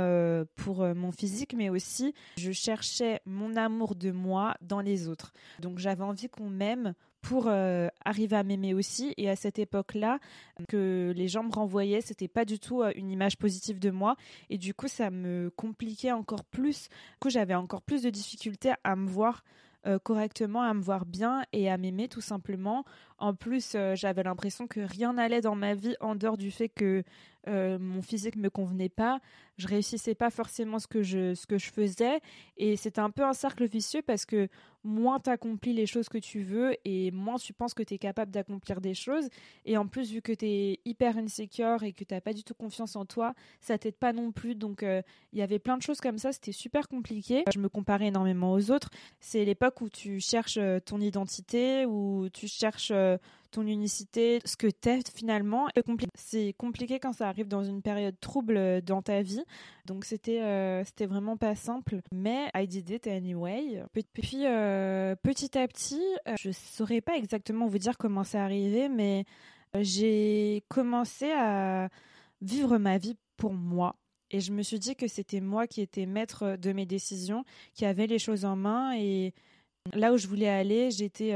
pour 0.57 0.83
mon 0.95 1.13
physique, 1.13 1.53
mais 1.55 1.69
aussi 1.69 2.15
je 2.39 2.53
cherchais 2.53 3.21
mon 3.27 3.55
amour 3.55 3.95
de 3.95 4.13
moi 4.13 4.55
dans 4.63 4.81
les 4.81 5.07
autres. 5.07 5.35
Donc 5.61 5.79
j'avais 5.79 6.05
envie 6.05 6.31
qu'on 6.31 6.49
m'aime 6.49 6.95
pour 7.29 7.45
euh, 7.49 7.89
arriver 8.07 8.37
à 8.37 8.43
m'aimer 8.43 8.73
aussi. 8.73 9.13
Et 9.19 9.29
à 9.29 9.37
cette 9.37 9.59
époque-là, 9.59 10.19
que 10.67 11.13
les 11.15 11.29
gens 11.29 11.43
me 11.43 11.53
renvoyaient, 11.53 12.01
c'était 12.01 12.27
pas 12.27 12.47
du 12.47 12.59
tout 12.59 12.81
euh, 12.81 12.91
une 12.97 13.11
image 13.11 13.37
positive 13.37 13.79
de 13.79 13.91
moi. 13.91 14.17
Et 14.49 14.57
du 14.57 14.73
coup, 14.73 14.89
ça 14.89 15.11
me 15.11 15.51
compliquait 15.55 16.11
encore 16.13 16.43
plus. 16.45 16.89
Du 17.21 17.29
j'avais 17.29 17.55
encore 17.55 17.83
plus 17.83 18.01
de 18.01 18.09
difficultés 18.09 18.73
à 18.83 18.97
me 18.97 19.07
voir 19.07 19.45
euh, 19.87 19.99
correctement, 19.99 20.63
à 20.63 20.73
me 20.73 20.81
voir 20.81 21.05
bien 21.05 21.45
et 21.53 21.71
à 21.71 21.77
m'aimer 21.77 22.09
tout 22.09 22.23
simplement. 22.23 22.87
En 23.19 23.35
plus, 23.35 23.77
j'avais 23.93 24.23
l'impression 24.23 24.67
que 24.67 24.81
rien 24.81 25.13
n'allait 25.13 25.43
dans 25.43 25.55
ma 25.55 25.75
vie 25.75 25.97
en 26.01 26.15
dehors 26.15 26.39
du 26.39 26.51
fait 26.51 26.71
que 26.71 27.05
mon 27.47 28.03
physique 28.03 28.37
me 28.37 28.51
convenait 28.51 28.89
pas 28.89 29.21
je 29.59 29.67
réussissais 29.67 30.15
pas 30.15 30.31
forcément 30.31 30.79
ce 30.79 30.87
que 30.87 31.03
je, 31.03 31.35
ce 31.35 31.47
que 31.47 31.59
je 31.59 31.71
faisais. 31.71 32.21
Et 32.57 32.77
c'était 32.77 33.01
un 33.01 33.11
peu 33.11 33.25
un 33.25 33.33
cercle 33.33 33.67
vicieux 33.67 34.03
parce 34.03 34.25
que 34.25 34.49
moins 34.85 35.19
tu 35.19 35.29
accomplis 35.31 35.73
les 35.73 35.87
choses 35.87 36.09
que 36.09 36.19
tu 36.19 36.43
veux 36.43 36.77
et 36.85 37.11
moins 37.11 37.37
tu 37.37 37.53
penses 37.53 37.75
que 37.75 37.83
tu 37.83 37.95
es 37.95 37.99
capable 37.99 38.31
d'accomplir 38.31 38.81
des 38.81 38.95
choses. 38.95 39.29
Et 39.65 39.77
en 39.77 39.89
plus, 39.89 40.13
vu 40.13 40.23
que 40.23 40.33
tu 40.33 40.47
es 40.47 40.81
hyper 40.85 41.19
insecure 41.19 41.83
et 41.83 41.93
que 41.93 42.05
tu 42.05 42.21
pas 42.21 42.33
du 42.33 42.45
tout 42.45 42.55
confiance 42.55 42.95
en 42.95 43.05
toi, 43.05 43.35
ça 43.61 43.77
t'aide 43.77 43.97
pas 43.97 44.13
non 44.13 44.31
plus. 44.31 44.55
Donc, 44.55 44.85
euh, 44.85 45.03
il 45.33 45.41
y 45.41 45.43
avait 45.43 45.59
plein 45.59 45.77
de 45.77 45.83
choses 45.83 46.01
comme 46.01 46.19
ça. 46.19 46.33
C'était 46.33 46.53
super 46.53 46.87
compliqué. 46.89 47.43
Je 47.53 47.59
me 47.59 47.69
comparais 47.69 48.07
énormément 48.07 48.53
aux 48.53 48.71
autres. 48.71 48.91
C'est 49.19 49.45
l'époque 49.45 49.81
où 49.81 49.89
tu 49.89 50.21
cherches 50.21 50.59
euh, 50.59 50.79
ton 50.79 51.01
identité, 51.01 51.85
où 51.85 52.29
tu 52.33 52.47
cherches 52.47 52.93
euh, 52.93 53.19
ton 53.51 53.67
unicité, 53.67 54.41
ce 54.45 54.57
que 54.57 54.67
t'es 54.67 55.01
finalement. 55.15 55.69
C'est 56.15 56.55
compliqué 56.59 56.99
quand 56.99 57.13
ça 57.13 57.29
arrive 57.29 57.49
dans 57.49 57.65
une 57.65 57.83
période 57.83 58.19
trouble 58.21 58.57
euh, 58.57 58.81
dans 58.81 59.03
ta 59.03 59.23
vie. 59.23 59.43
Donc 59.87 60.05
c'était 60.05 60.43
euh, 60.43 60.85
c'était 60.85 61.07
vraiment 61.07 61.37
pas 61.37 61.55
simple. 61.55 62.01
Mais 62.13 62.51
I 62.55 62.67
did 62.67 62.91
it 62.91 63.07
anyway. 63.07 63.83
Puis 63.93 64.45
euh, 64.45 65.15
petit 65.23 65.57
à 65.59 65.67
petit, 65.67 66.03
je 66.39 66.51
saurais 66.51 67.01
pas 67.01 67.17
exactement 67.17 67.67
vous 67.67 67.79
dire 67.79 67.97
comment 67.99 68.25
c'est 68.25 68.39
arrivé, 68.39 68.89
mais 68.89 69.25
j'ai 69.75 70.65
commencé 70.69 71.31
à 71.33 71.89
vivre 72.41 72.79
ma 72.79 72.99
vie 72.99 73.17
pour 73.37 73.53
moi. 73.53 73.97
Et 74.31 74.41
je 74.41 74.53
me 74.53 74.63
suis 74.63 74.79
dit 74.79 74.95
que 74.95 75.09
c'était 75.09 75.41
moi 75.41 75.67
qui 75.67 75.81
étais 75.81 76.05
maître 76.05 76.57
de 76.57 76.73
mes 76.73 76.85
décisions, 76.85 77.45
qui 77.73 77.87
avait 77.87 78.07
les 78.07 78.19
choses 78.19 78.45
en 78.45 78.57
main. 78.57 78.95
Et 78.95 79.33
là 79.95 80.13
où 80.13 80.19
je 80.19 80.27
voulais 80.27 80.49
aller, 80.49 80.91
j'étais 80.91 81.33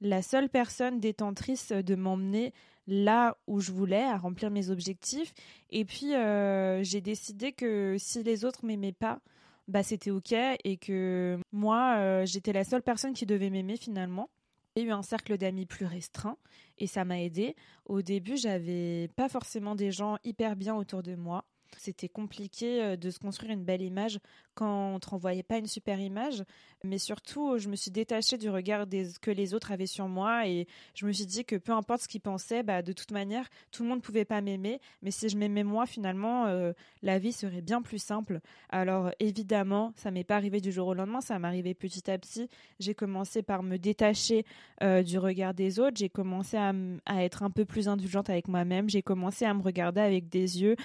la 0.00 0.22
seule 0.22 0.48
personne 0.48 1.00
détentrice 1.00 1.72
de 1.72 1.94
m'emmener 1.94 2.52
là 2.86 3.36
où 3.46 3.60
je 3.60 3.72
voulais, 3.72 4.04
à 4.04 4.16
remplir 4.16 4.50
mes 4.50 4.70
objectifs. 4.70 5.32
Et 5.70 5.84
puis, 5.84 6.14
euh, 6.14 6.82
j'ai 6.82 7.00
décidé 7.00 7.52
que 7.52 7.96
si 7.98 8.22
les 8.22 8.44
autres 8.44 8.64
m'aimaient 8.64 8.92
pas, 8.92 9.20
bah 9.68 9.82
c'était 9.82 10.12
ok 10.12 10.32
et 10.32 10.76
que 10.76 11.38
moi 11.50 11.96
euh, 11.96 12.24
j'étais 12.24 12.52
la 12.52 12.62
seule 12.62 12.82
personne 12.82 13.14
qui 13.14 13.26
devait 13.26 13.50
m'aimer 13.50 13.76
finalement. 13.76 14.30
J'ai 14.76 14.84
eu 14.84 14.92
un 14.92 15.02
cercle 15.02 15.36
d'amis 15.38 15.66
plus 15.66 15.86
restreint 15.86 16.36
et 16.78 16.86
ça 16.86 17.04
m'a 17.04 17.20
aidé. 17.20 17.56
Au 17.86 18.02
début, 18.02 18.36
j'avais 18.36 19.08
pas 19.16 19.28
forcément 19.28 19.74
des 19.74 19.90
gens 19.90 20.18
hyper 20.22 20.54
bien 20.54 20.76
autour 20.76 21.02
de 21.02 21.16
moi. 21.16 21.44
C'était 21.76 22.08
compliqué 22.08 22.82
euh, 22.82 22.96
de 22.96 23.10
se 23.10 23.18
construire 23.18 23.52
une 23.52 23.64
belle 23.64 23.82
image 23.82 24.18
quand 24.54 24.94
on 24.94 24.98
te 24.98 25.10
renvoyait 25.10 25.42
pas 25.42 25.58
une 25.58 25.66
super 25.66 26.00
image. 26.00 26.42
Mais 26.82 26.98
surtout, 26.98 27.58
je 27.58 27.68
me 27.68 27.76
suis 27.76 27.90
détachée 27.90 28.38
du 28.38 28.48
regard 28.50 28.86
que 29.20 29.30
les 29.30 29.54
autres 29.54 29.72
avaient 29.72 29.86
sur 29.86 30.08
moi 30.08 30.46
et 30.46 30.66
je 30.94 31.06
me 31.06 31.12
suis 31.12 31.26
dit 31.26 31.44
que 31.44 31.56
peu 31.56 31.72
importe 31.72 32.02
ce 32.02 32.08
qu'ils 32.08 32.20
pensaient, 32.20 32.62
bah, 32.62 32.82
de 32.82 32.92
toute 32.92 33.12
manière, 33.12 33.48
tout 33.70 33.82
le 33.82 33.88
monde 33.88 33.98
ne 33.98 34.02
pouvait 34.02 34.24
pas 34.24 34.40
m'aimer. 34.40 34.80
Mais 35.02 35.10
si 35.10 35.28
je 35.28 35.36
m'aimais 35.36 35.64
moi, 35.64 35.86
finalement, 35.86 36.46
euh, 36.46 36.72
la 37.02 37.18
vie 37.18 37.32
serait 37.32 37.62
bien 37.62 37.82
plus 37.82 37.98
simple. 37.98 38.40
Alors 38.70 39.10
évidemment, 39.20 39.92
ça 39.96 40.10
m'est 40.10 40.24
pas 40.24 40.36
arrivé 40.36 40.60
du 40.60 40.72
jour 40.72 40.88
au 40.88 40.94
lendemain, 40.94 41.20
ça 41.20 41.38
m'est 41.38 41.48
arrivé 41.48 41.74
petit 41.74 42.10
à 42.10 42.18
petit. 42.18 42.48
J'ai 42.80 42.94
commencé 42.94 43.42
par 43.42 43.62
me 43.62 43.76
détacher 43.76 44.44
euh, 44.82 45.02
du 45.02 45.18
regard 45.18 45.54
des 45.54 45.78
autres. 45.78 45.96
J'ai 45.96 46.08
commencé 46.08 46.56
à 46.56 47.24
être 47.24 47.42
un 47.42 47.50
peu 47.50 47.64
plus 47.64 47.88
indulgente 47.88 48.30
avec 48.30 48.48
moi-même. 48.48 48.88
J'ai 48.88 49.02
commencé 49.02 49.44
à 49.44 49.52
me 49.54 49.62
regarder 49.62 50.00
avec 50.00 50.28
des 50.28 50.62
yeux 50.62 50.76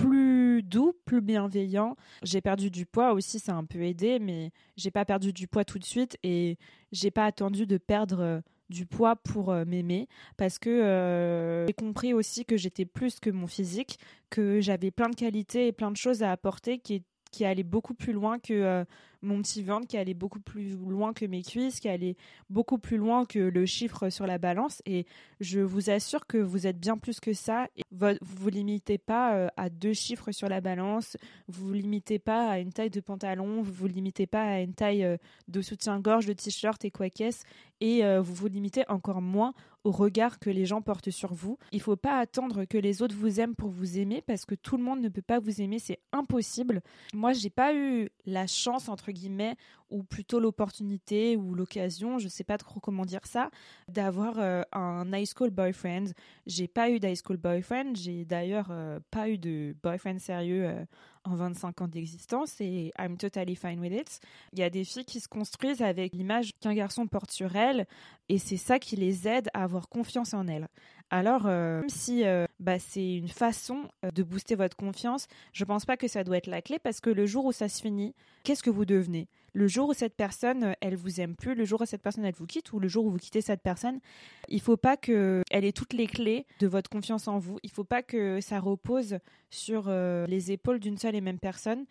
plus 0.00 0.62
doux, 0.62 0.92
plus 1.04 1.20
bienveillant. 1.20 1.96
J'ai 2.22 2.40
perdu 2.40 2.70
du 2.70 2.86
poids 2.86 3.12
aussi, 3.12 3.38
ça 3.38 3.52
a 3.52 3.56
un 3.56 3.64
peu 3.64 3.82
aidé, 3.82 4.18
mais 4.18 4.52
j'ai 4.76 4.90
pas 4.90 5.04
perdu 5.04 5.32
du 5.32 5.48
poids 5.48 5.64
tout 5.64 5.78
de 5.78 5.84
suite 5.84 6.18
et 6.22 6.58
j'ai 6.92 7.10
pas 7.10 7.24
attendu 7.24 7.66
de 7.66 7.78
perdre 7.78 8.20
euh, 8.20 8.40
du 8.68 8.86
poids 8.86 9.16
pour 9.16 9.50
euh, 9.50 9.64
m'aimer 9.64 10.08
parce 10.36 10.58
que 10.58 10.70
euh, 10.70 11.66
j'ai 11.66 11.72
compris 11.72 12.12
aussi 12.14 12.44
que 12.44 12.56
j'étais 12.56 12.84
plus 12.84 13.20
que 13.20 13.30
mon 13.30 13.46
physique, 13.46 13.98
que 14.30 14.60
j'avais 14.60 14.90
plein 14.90 15.08
de 15.08 15.16
qualités 15.16 15.68
et 15.68 15.72
plein 15.72 15.90
de 15.90 15.96
choses 15.96 16.22
à 16.22 16.32
apporter 16.32 16.78
qui, 16.78 17.02
qui 17.30 17.44
allaient 17.44 17.62
beaucoup 17.62 17.94
plus 17.94 18.12
loin 18.12 18.38
que 18.38 18.84
mon 19.22 19.42
petit 19.42 19.62
ventre 19.62 19.86
qui 19.86 19.96
allait 19.96 20.14
beaucoup 20.14 20.40
plus 20.40 20.70
loin 20.70 21.12
que 21.12 21.26
mes 21.26 21.42
cuisses, 21.42 21.80
qui 21.80 21.88
allait 21.88 22.16
beaucoup 22.48 22.78
plus 22.78 22.96
loin 22.96 23.26
que 23.26 23.38
le 23.38 23.66
chiffre 23.66 24.08
sur 24.08 24.26
la 24.26 24.38
balance. 24.38 24.82
Et 24.86 25.06
je 25.40 25.60
vous 25.60 25.90
assure 25.90 26.26
que 26.26 26.38
vous 26.38 26.66
êtes 26.66 26.78
bien 26.78 26.96
plus 26.96 27.20
que 27.20 27.32
ça. 27.32 27.68
vous 27.90 28.06
vous 28.20 28.48
limitez 28.48 28.98
pas 28.98 29.34
euh, 29.34 29.48
à 29.56 29.68
deux 29.68 29.92
chiffres 29.92 30.32
sur 30.32 30.48
la 30.48 30.60
balance, 30.60 31.16
vous 31.48 31.66
vous 31.66 31.72
limitez 31.74 32.18
pas 32.18 32.48
à 32.48 32.58
une 32.58 32.72
taille 32.72 32.90
de 32.90 33.00
pantalon, 33.00 33.62
vous 33.62 33.72
vous 33.72 33.86
limitez 33.86 34.26
pas 34.26 34.42
à 34.42 34.60
une 34.60 34.74
taille 34.74 35.04
euh, 35.04 35.16
de 35.48 35.60
soutien-gorge, 35.60 36.26
de 36.26 36.32
t-shirt 36.32 36.84
et 36.84 36.90
quoi 36.90 37.10
qu'est-ce, 37.10 37.44
et 37.80 38.04
euh, 38.04 38.20
vous 38.20 38.34
vous 38.34 38.46
limitez 38.46 38.84
encore 38.88 39.20
moins 39.20 39.52
au 39.86 39.92
regard 39.92 40.40
que 40.40 40.50
les 40.50 40.66
gens 40.66 40.82
portent 40.82 41.10
sur 41.10 41.32
vous. 41.32 41.58
Il 41.70 41.80
faut 41.80 41.94
pas 41.94 42.18
attendre 42.18 42.64
que 42.64 42.76
les 42.76 43.02
autres 43.02 43.14
vous 43.14 43.38
aiment 43.38 43.54
pour 43.54 43.70
vous 43.70 43.98
aimer 43.98 44.20
parce 44.20 44.44
que 44.44 44.56
tout 44.56 44.76
le 44.76 44.82
monde 44.82 45.00
ne 45.00 45.08
peut 45.08 45.22
pas 45.22 45.38
vous 45.38 45.62
aimer, 45.62 45.78
c'est 45.78 46.00
impossible. 46.10 46.82
Moi, 47.14 47.32
j'ai 47.32 47.50
pas 47.50 47.72
eu 47.72 48.10
la 48.24 48.48
chance 48.48 48.88
entre 48.88 49.12
guillemets, 49.12 49.56
ou 49.90 50.02
plutôt 50.02 50.40
l'opportunité 50.40 51.36
ou 51.36 51.54
l'occasion, 51.54 52.18
je 52.18 52.26
sais 52.28 52.44
pas 52.44 52.58
trop 52.58 52.80
comment 52.80 53.04
dire 53.04 53.24
ça, 53.24 53.50
d'avoir 53.88 54.38
euh, 54.38 54.62
un 54.72 55.10
high 55.12 55.26
school 55.26 55.50
boyfriend. 55.50 56.06
J'ai 56.46 56.66
pas 56.66 56.90
eu 56.90 56.98
d'high 56.98 57.16
school 57.16 57.36
boyfriend, 57.36 57.94
j'ai 57.94 58.24
d'ailleurs 58.24 58.68
euh, 58.70 58.98
pas 59.10 59.28
eu 59.28 59.38
de 59.38 59.76
boyfriend 59.82 60.18
sérieux 60.18 60.66
euh, 60.66 60.84
en 61.28 61.34
25 61.36 61.80
ans 61.82 61.88
d'existence 61.88 62.60
et 62.60 62.92
I'm 62.98 63.16
totally 63.16 63.56
fine 63.56 63.80
with 63.80 63.92
it. 63.92 64.20
Il 64.52 64.58
y 64.58 64.62
a 64.62 64.70
des 64.70 64.84
filles 64.84 65.04
qui 65.04 65.20
se 65.20 65.28
construisent 65.28 65.82
avec 65.82 66.12
l'image 66.12 66.52
qu'un 66.60 66.74
garçon 66.74 67.06
porte 67.06 67.30
sur 67.30 67.56
elles 67.56 67.86
et 68.28 68.38
c'est 68.38 68.56
ça 68.56 68.78
qui 68.78 68.96
les 68.96 69.28
aide 69.28 69.48
à 69.54 69.62
avoir 69.62 69.88
confiance 69.88 70.34
en 70.34 70.46
elles. 70.48 70.68
Alors, 71.10 71.44
même 71.44 71.88
si 71.88 72.24
bah, 72.58 72.78
c'est 72.78 73.14
une 73.16 73.28
façon 73.28 73.88
de 74.02 74.22
booster 74.22 74.56
votre 74.56 74.76
confiance, 74.76 75.28
je 75.52 75.64
pense 75.64 75.84
pas 75.84 75.96
que 75.96 76.08
ça 76.08 76.24
doit 76.24 76.36
être 76.36 76.48
la 76.48 76.62
clé 76.62 76.78
parce 76.78 77.00
que 77.00 77.10
le 77.10 77.26
jour 77.26 77.44
où 77.44 77.52
ça 77.52 77.68
se 77.68 77.80
finit, 77.80 78.14
qu'est-ce 78.42 78.62
que 78.62 78.70
vous 78.70 78.84
devenez? 78.84 79.28
Le 79.56 79.68
jour 79.68 79.88
où 79.88 79.94
cette 79.94 80.14
personne, 80.14 80.64
euh, 80.64 80.72
elle 80.82 80.96
vous 80.96 81.18
aime 81.18 81.34
plus, 81.34 81.54
le 81.54 81.64
jour 81.64 81.80
où 81.80 81.86
cette 81.86 82.02
personne, 82.02 82.26
elle 82.26 82.34
vous 82.34 82.46
quitte, 82.46 82.74
ou 82.74 82.78
le 82.78 82.88
jour 82.88 83.06
où 83.06 83.10
vous 83.10 83.16
quittez 83.16 83.40
cette 83.40 83.62
personne, 83.62 84.00
il 84.48 84.60
faut 84.60 84.76
pas 84.76 84.98
que 84.98 85.42
elle 85.50 85.64
ait 85.64 85.72
toutes 85.72 85.94
les 85.94 86.06
clés 86.06 86.44
de 86.60 86.66
votre 86.66 86.90
confiance 86.90 87.26
en 87.26 87.38
vous. 87.38 87.58
Il 87.62 87.70
faut 87.70 87.82
pas 87.82 88.02
que 88.02 88.38
ça 88.42 88.60
repose 88.60 89.18
sur 89.48 89.86
euh, 89.88 90.26
les 90.26 90.52
épaules 90.52 90.78
d'une 90.78 90.98
seule 90.98 91.14
et 91.14 91.22
même 91.22 91.38
personne. 91.38 91.86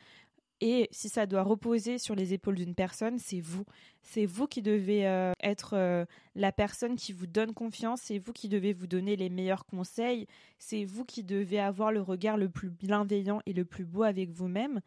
Et 0.61 0.87
si 0.91 1.09
ça 1.09 1.25
doit 1.25 1.41
reposer 1.41 1.97
sur 1.97 2.15
les 2.15 2.33
épaules 2.33 2.55
d'une 2.55 2.75
personne, 2.75 3.17
c'est 3.17 3.41
vous. 3.41 3.65
C'est 4.03 4.25
vous 4.25 4.45
qui 4.45 4.61
devez 4.61 5.07
euh, 5.07 5.33
être 5.43 6.05
la 6.35 6.51
personne 6.51 6.95
qui 6.95 7.13
vous 7.13 7.27
donne 7.27 7.53
confiance, 7.53 8.01
c'est 8.03 8.19
vous 8.19 8.31
qui 8.31 8.47
devez 8.47 8.73
vous 8.73 8.87
donner 8.87 9.15
les 9.15 9.29
meilleurs 9.29 9.65
conseils, 9.65 10.27
c'est 10.59 10.85
vous 10.85 11.03
qui 11.03 11.23
devez 11.23 11.59
avoir 11.59 11.91
le 11.91 12.01
regard 12.01 12.37
le 12.37 12.47
plus 12.47 12.69
bienveillant 12.69 13.41
et 13.47 13.53
le 13.53 13.65
plus 13.65 13.85
beau 13.85 14.03
avec 14.03 14.29
vous-même. 14.29 14.81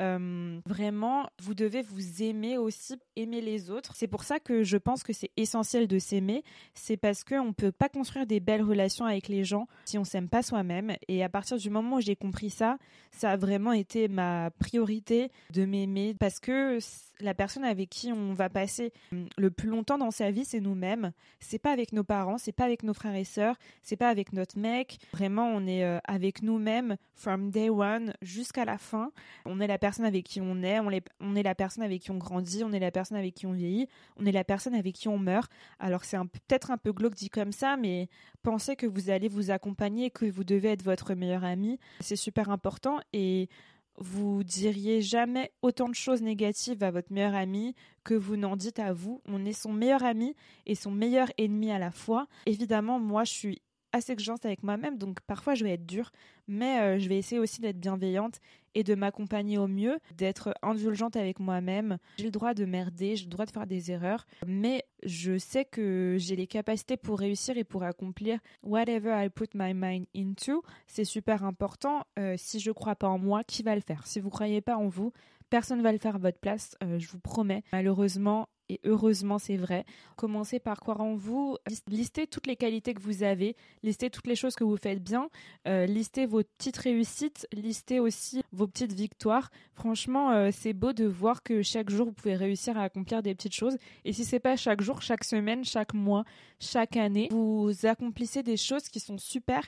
Euh, 0.00 0.60
vraiment, 0.66 1.28
vous 1.40 1.54
devez 1.54 1.82
vous 1.82 2.22
aimer 2.22 2.58
aussi, 2.58 2.96
aimer 3.16 3.40
les 3.40 3.70
autres. 3.70 3.94
C'est 3.94 4.08
pour 4.08 4.24
ça 4.24 4.40
que 4.40 4.62
je 4.62 4.76
pense 4.76 5.02
que 5.02 5.12
c'est 5.12 5.30
essentiel 5.36 5.86
de 5.86 5.98
s'aimer. 5.98 6.42
C'est 6.74 6.96
parce 6.96 7.22
qu'on 7.24 7.46
ne 7.46 7.52
peut 7.52 7.72
pas 7.72 7.88
construire 7.88 8.26
des 8.26 8.40
belles 8.40 8.62
relations 8.62 9.04
avec 9.04 9.28
les 9.28 9.44
gens 9.44 9.66
si 9.84 9.98
on 9.98 10.04
s'aime 10.04 10.28
pas 10.28 10.42
soi-même. 10.42 10.94
Et 11.08 11.22
à 11.22 11.28
partir 11.28 11.56
du 11.56 11.70
moment 11.70 11.96
où 11.96 12.00
j'ai 12.00 12.16
compris 12.16 12.50
ça, 12.50 12.78
ça 13.12 13.30
a 13.30 13.36
vraiment 13.36 13.72
été 13.72 14.08
ma 14.08 14.50
priorité 14.58 15.30
de 15.52 15.64
m'aimer 15.64 16.14
parce 16.18 16.40
que 16.40 16.78
la 17.20 17.34
personne 17.34 17.64
avec 17.64 17.90
qui 17.90 18.12
on 18.12 18.32
va 18.32 18.48
passer 18.48 18.92
hum, 19.12 19.28
le 19.38 19.50
plus 19.50 19.68
longtemps 19.68 19.98
dans 19.98 20.10
sa 20.10 20.30
vie, 20.30 20.44
c'est 20.44 20.60
nous-mêmes. 20.60 21.12
C'est 21.40 21.58
pas 21.58 21.70
avec 21.70 21.92
nos 21.92 22.04
parents, 22.04 22.38
c'est 22.38 22.52
pas 22.52 22.64
avec 22.64 22.82
nos 22.82 22.94
frères 22.94 23.14
et 23.14 23.24
sœurs, 23.24 23.56
c'est 23.82 23.96
pas 23.96 24.08
avec 24.08 24.32
notre 24.32 24.58
mec. 24.58 24.98
Vraiment, 25.12 25.46
on 25.46 25.66
est 25.66 25.84
euh, 25.84 25.98
avec 26.04 26.42
nous-mêmes 26.42 26.96
from 27.14 27.50
day 27.50 27.70
one 27.70 28.14
jusqu'à 28.22 28.64
la 28.64 28.78
fin. 28.78 29.12
On 29.44 29.60
est 29.60 29.66
la 29.66 29.78
personne 29.84 30.06
avec 30.06 30.24
qui 30.24 30.40
on 30.40 30.62
est, 30.62 30.80
on 30.80 30.90
est, 30.90 31.06
on 31.20 31.36
est 31.36 31.42
la 31.42 31.54
personne 31.54 31.84
avec 31.84 32.00
qui 32.00 32.10
on 32.10 32.16
grandit, 32.16 32.64
on 32.64 32.72
est 32.72 32.78
la 32.78 32.90
personne 32.90 33.18
avec 33.18 33.34
qui 33.34 33.44
on 33.44 33.52
vieillit, 33.52 33.86
on 34.16 34.24
est 34.24 34.32
la 34.32 34.42
personne 34.42 34.74
avec 34.74 34.94
qui 34.94 35.08
on 35.08 35.18
meurt. 35.18 35.52
Alors 35.78 36.04
c'est 36.06 36.16
peut-être 36.16 36.70
un 36.70 36.78
peu 36.78 36.90
glauque 36.92 37.14
dit 37.14 37.28
comme 37.28 37.52
ça, 37.52 37.76
mais 37.76 38.08
pensez 38.42 38.76
que 38.76 38.86
vous 38.86 39.10
allez 39.10 39.28
vous 39.28 39.50
accompagner, 39.50 40.08
que 40.08 40.24
vous 40.24 40.42
devez 40.42 40.70
être 40.70 40.82
votre 40.82 41.12
meilleur 41.12 41.44
ami. 41.44 41.78
C'est 42.00 42.16
super 42.16 42.48
important 42.48 42.98
et 43.12 43.50
vous 43.98 44.42
diriez 44.42 45.02
jamais 45.02 45.52
autant 45.60 45.90
de 45.90 45.94
choses 45.94 46.22
négatives 46.22 46.82
à 46.82 46.90
votre 46.90 47.12
meilleur 47.12 47.34
ami 47.34 47.74
que 48.04 48.14
vous 48.14 48.36
n'en 48.36 48.56
dites 48.56 48.78
à 48.78 48.94
vous. 48.94 49.20
On 49.26 49.44
est 49.44 49.52
son 49.52 49.74
meilleur 49.74 50.02
ami 50.02 50.34
et 50.64 50.74
son 50.76 50.92
meilleur 50.92 51.28
ennemi 51.36 51.70
à 51.70 51.78
la 51.78 51.90
fois. 51.90 52.26
Évidemment, 52.46 52.98
moi, 52.98 53.24
je 53.24 53.32
suis 53.32 53.62
assez 53.94 54.12
exigeante 54.12 54.44
avec 54.44 54.62
moi-même, 54.62 54.98
donc 54.98 55.20
parfois 55.20 55.54
je 55.54 55.64
vais 55.64 55.72
être 55.72 55.86
dure, 55.86 56.10
mais 56.48 56.80
euh, 56.80 56.98
je 56.98 57.08
vais 57.08 57.16
essayer 57.16 57.38
aussi 57.38 57.60
d'être 57.60 57.78
bienveillante 57.78 58.40
et 58.74 58.82
de 58.82 58.94
m'accompagner 58.96 59.56
au 59.56 59.68
mieux, 59.68 59.98
d'être 60.16 60.52
indulgente 60.62 61.14
avec 61.16 61.38
moi-même. 61.38 61.98
J'ai 62.18 62.24
le 62.24 62.30
droit 62.32 62.54
de 62.54 62.64
merder, 62.64 63.14
j'ai 63.14 63.24
le 63.24 63.30
droit 63.30 63.46
de 63.46 63.52
faire 63.52 63.68
des 63.68 63.92
erreurs, 63.92 64.26
mais 64.46 64.84
je 65.04 65.38
sais 65.38 65.64
que 65.64 66.16
j'ai 66.18 66.34
les 66.34 66.48
capacités 66.48 66.96
pour 66.96 67.20
réussir 67.20 67.56
et 67.56 67.62
pour 67.62 67.84
accomplir 67.84 68.40
whatever 68.64 69.14
I 69.24 69.28
put 69.28 69.50
my 69.54 69.72
mind 69.74 70.06
into. 70.16 70.62
C'est 70.88 71.04
super 71.04 71.44
important. 71.44 72.04
Euh, 72.18 72.34
si 72.36 72.58
je 72.58 72.72
crois 72.72 72.96
pas 72.96 73.08
en 73.08 73.18
moi, 73.18 73.44
qui 73.44 73.62
va 73.62 73.76
le 73.76 73.80
faire? 73.80 74.06
Si 74.08 74.18
vous 74.18 74.30
croyez 74.30 74.60
pas 74.60 74.76
en 74.76 74.88
vous, 74.88 75.12
personne 75.50 75.82
va 75.82 75.92
le 75.92 75.98
faire 75.98 76.16
à 76.16 76.18
votre 76.18 76.38
place, 76.38 76.76
euh, 76.82 76.98
je 76.98 77.08
vous 77.08 77.20
promets. 77.20 77.62
Malheureusement, 77.72 78.48
et 78.68 78.80
heureusement 78.84 79.38
c'est 79.38 79.56
vrai. 79.56 79.84
Commencez 80.16 80.58
par 80.58 80.80
croire 80.80 81.00
en 81.00 81.14
vous, 81.14 81.56
listez 81.88 82.26
toutes 82.26 82.46
les 82.46 82.56
qualités 82.56 82.94
que 82.94 83.00
vous 83.00 83.22
avez, 83.22 83.56
listez 83.82 84.10
toutes 84.10 84.26
les 84.26 84.36
choses 84.36 84.54
que 84.54 84.64
vous 84.64 84.76
faites 84.76 85.02
bien, 85.02 85.28
euh, 85.66 85.86
listez 85.86 86.26
vos 86.26 86.42
petites 86.42 86.76
réussites, 86.76 87.46
listez 87.52 88.00
aussi 88.00 88.42
vos 88.52 88.66
petites 88.66 88.92
victoires. 88.92 89.50
Franchement, 89.74 90.30
euh, 90.30 90.50
c'est 90.52 90.72
beau 90.72 90.92
de 90.92 91.04
voir 91.04 91.42
que 91.42 91.62
chaque 91.62 91.90
jour 91.90 92.06
vous 92.06 92.12
pouvez 92.12 92.36
réussir 92.36 92.76
à 92.78 92.82
accomplir 92.82 93.22
des 93.22 93.34
petites 93.34 93.54
choses. 93.54 93.76
Et 94.04 94.12
si 94.12 94.24
c'est 94.24 94.40
pas 94.40 94.56
chaque 94.56 94.80
jour, 94.80 95.02
chaque 95.02 95.24
semaine, 95.24 95.64
chaque 95.64 95.94
mois, 95.94 96.24
chaque 96.60 96.96
année, 96.96 97.28
vous 97.30 97.72
accomplissez 97.84 98.42
des 98.42 98.56
choses 98.56 98.88
qui 98.88 99.00
sont 99.00 99.18
super. 99.18 99.64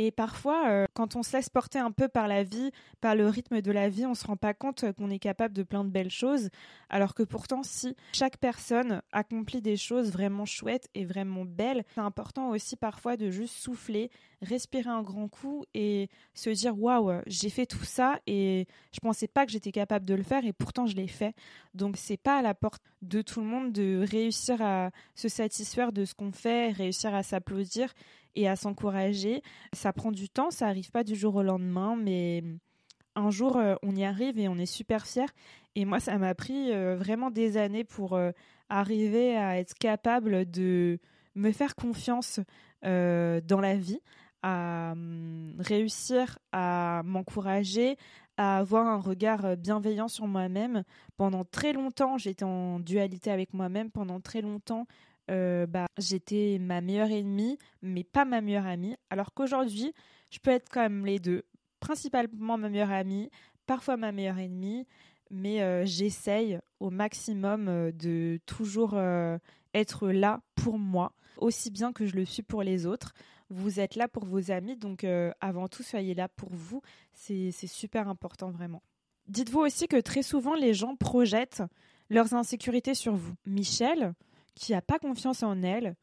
Et 0.00 0.12
parfois, 0.12 0.68
euh, 0.68 0.86
quand 0.94 1.16
on 1.16 1.24
se 1.24 1.36
laisse 1.36 1.48
porter 1.48 1.80
un 1.80 1.90
peu 1.90 2.06
par 2.06 2.28
la 2.28 2.44
vie, 2.44 2.70
par 3.00 3.16
le 3.16 3.26
rythme 3.26 3.60
de 3.60 3.72
la 3.72 3.88
vie, 3.88 4.06
on 4.06 4.14
se 4.14 4.24
rend 4.24 4.36
pas 4.36 4.54
compte 4.54 4.84
qu'on 4.92 5.10
est 5.10 5.18
capable 5.18 5.52
de 5.52 5.64
plein 5.64 5.82
de 5.82 5.90
belles 5.90 6.08
choses. 6.08 6.50
Alors 6.88 7.14
que 7.14 7.24
pourtant, 7.24 7.64
si 7.64 7.96
chaque 8.12 8.36
personne 8.36 9.02
accomplit 9.10 9.60
des 9.60 9.76
choses 9.76 10.12
vraiment 10.12 10.44
chouettes 10.44 10.88
et 10.94 11.04
vraiment 11.04 11.44
belles, 11.44 11.84
c'est 11.96 12.00
important 12.00 12.50
aussi 12.50 12.76
parfois 12.76 13.16
de 13.16 13.28
juste 13.28 13.56
souffler, 13.56 14.12
respirer 14.40 14.88
un 14.88 15.02
grand 15.02 15.26
coup 15.26 15.64
et 15.74 16.08
se 16.32 16.50
dire 16.50 16.78
waouh, 16.78 17.20
j'ai 17.26 17.50
fait 17.50 17.66
tout 17.66 17.84
ça 17.84 18.20
et 18.28 18.68
je 18.92 19.00
pensais 19.00 19.26
pas 19.26 19.46
que 19.46 19.50
j'étais 19.50 19.72
capable 19.72 20.04
de 20.04 20.14
le 20.14 20.22
faire 20.22 20.44
et 20.44 20.52
pourtant 20.52 20.86
je 20.86 20.94
l'ai 20.94 21.08
fait. 21.08 21.34
Donc 21.74 21.96
c'est 21.96 22.16
pas 22.16 22.38
à 22.38 22.42
la 22.42 22.54
porte 22.54 22.82
de 23.02 23.20
tout 23.20 23.40
le 23.40 23.46
monde 23.46 23.72
de 23.72 24.06
réussir 24.08 24.62
à 24.62 24.90
se 25.16 25.28
satisfaire 25.28 25.90
de 25.90 26.04
ce 26.04 26.14
qu'on 26.14 26.30
fait, 26.30 26.70
réussir 26.70 27.12
à 27.16 27.24
s'applaudir 27.24 27.92
et 28.34 28.48
à 28.48 28.56
s'encourager. 28.56 29.42
Ça 29.72 29.92
prend 29.92 30.12
du 30.12 30.28
temps, 30.28 30.50
ça 30.50 30.66
arrive 30.66 30.90
pas 30.90 31.04
du 31.04 31.14
jour 31.14 31.36
au 31.36 31.42
lendemain, 31.42 31.96
mais 31.96 32.42
un 33.18 33.30
jour 33.30 33.56
euh, 33.56 33.74
on 33.82 33.94
y 33.96 34.04
arrive 34.04 34.38
et 34.38 34.48
on 34.48 34.56
est 34.58 34.66
super 34.66 35.06
fier. 35.06 35.28
Et 35.74 35.84
moi, 35.84 36.00
ça 36.00 36.16
m'a 36.18 36.34
pris 36.34 36.72
euh, 36.72 36.96
vraiment 36.96 37.30
des 37.30 37.56
années 37.56 37.84
pour 37.84 38.14
euh, 38.14 38.30
arriver 38.68 39.36
à 39.36 39.58
être 39.58 39.74
capable 39.74 40.50
de 40.50 40.98
me 41.34 41.52
faire 41.52 41.74
confiance 41.74 42.40
dans 42.82 43.60
la 43.60 43.74
vie, 43.74 44.00
à 44.42 44.92
hum, 44.92 45.56
réussir 45.58 46.38
à 46.52 47.02
m'encourager, 47.04 47.96
à 48.36 48.58
avoir 48.58 48.86
un 48.86 49.00
regard 49.00 49.56
bienveillant 49.56 50.06
sur 50.06 50.28
moi-même. 50.28 50.84
Pendant 51.16 51.44
très 51.44 51.72
longtemps, 51.72 52.18
j'étais 52.18 52.44
en 52.44 52.78
dualité 52.78 53.32
avec 53.32 53.52
moi-même. 53.52 53.90
Pendant 53.90 54.20
très 54.20 54.42
longtemps, 54.42 54.86
bah, 55.28 55.86
j'étais 55.98 56.58
ma 56.60 56.80
meilleure 56.80 57.10
ennemie, 57.10 57.58
mais 57.82 58.04
pas 58.04 58.24
ma 58.24 58.40
meilleure 58.40 58.66
amie. 58.66 58.96
Alors 59.10 59.34
qu'aujourd'hui, 59.34 59.92
je 60.30 60.38
peux 60.38 60.50
être 60.50 60.68
quand 60.70 60.82
même 60.82 61.06
les 61.06 61.18
deux. 61.18 61.44
Principalement 61.80 62.58
ma 62.58 62.68
meilleure 62.68 62.90
amie, 62.90 63.30
parfois 63.66 63.96
ma 63.96 64.12
meilleure 64.12 64.38
ennemie, 64.38 64.86
mais 65.30 65.86
j'essaye 65.86 66.58
au 66.80 66.90
maximum 66.90 67.92
de 67.92 68.40
toujours 68.46 68.98
être 69.74 70.08
là 70.08 70.40
pour 70.54 70.78
moi, 70.78 71.12
aussi 71.36 71.70
bien 71.70 71.92
que 71.92 72.06
je 72.06 72.16
le 72.16 72.24
suis 72.24 72.42
pour 72.42 72.62
les 72.62 72.86
autres. 72.86 73.12
Vous 73.50 73.80
êtes 73.80 73.96
là 73.96 74.08
pour 74.08 74.24
vos 74.24 74.50
amis, 74.50 74.76
donc 74.76 75.04
euh, 75.04 75.32
avant 75.40 75.68
tout, 75.68 75.82
soyez 75.82 76.14
là 76.14 76.28
pour 76.28 76.50
vous. 76.52 76.82
C'est 77.14 77.50
super 77.50 78.08
important, 78.08 78.50
vraiment. 78.50 78.82
Dites-vous 79.26 79.60
aussi 79.60 79.88
que 79.88 80.00
très 80.00 80.22
souvent, 80.22 80.54
les 80.54 80.74
gens 80.74 80.96
projettent 80.96 81.62
leurs 82.10 82.34
insécurités 82.34 82.94
sur 82.94 83.14
vous. 83.14 83.34
Michelle, 83.46 84.14
qui 84.58 84.72
n'a 84.72 84.82
pas 84.82 84.98
confiance 84.98 85.42
en 85.42 85.62
elle, 85.62 85.94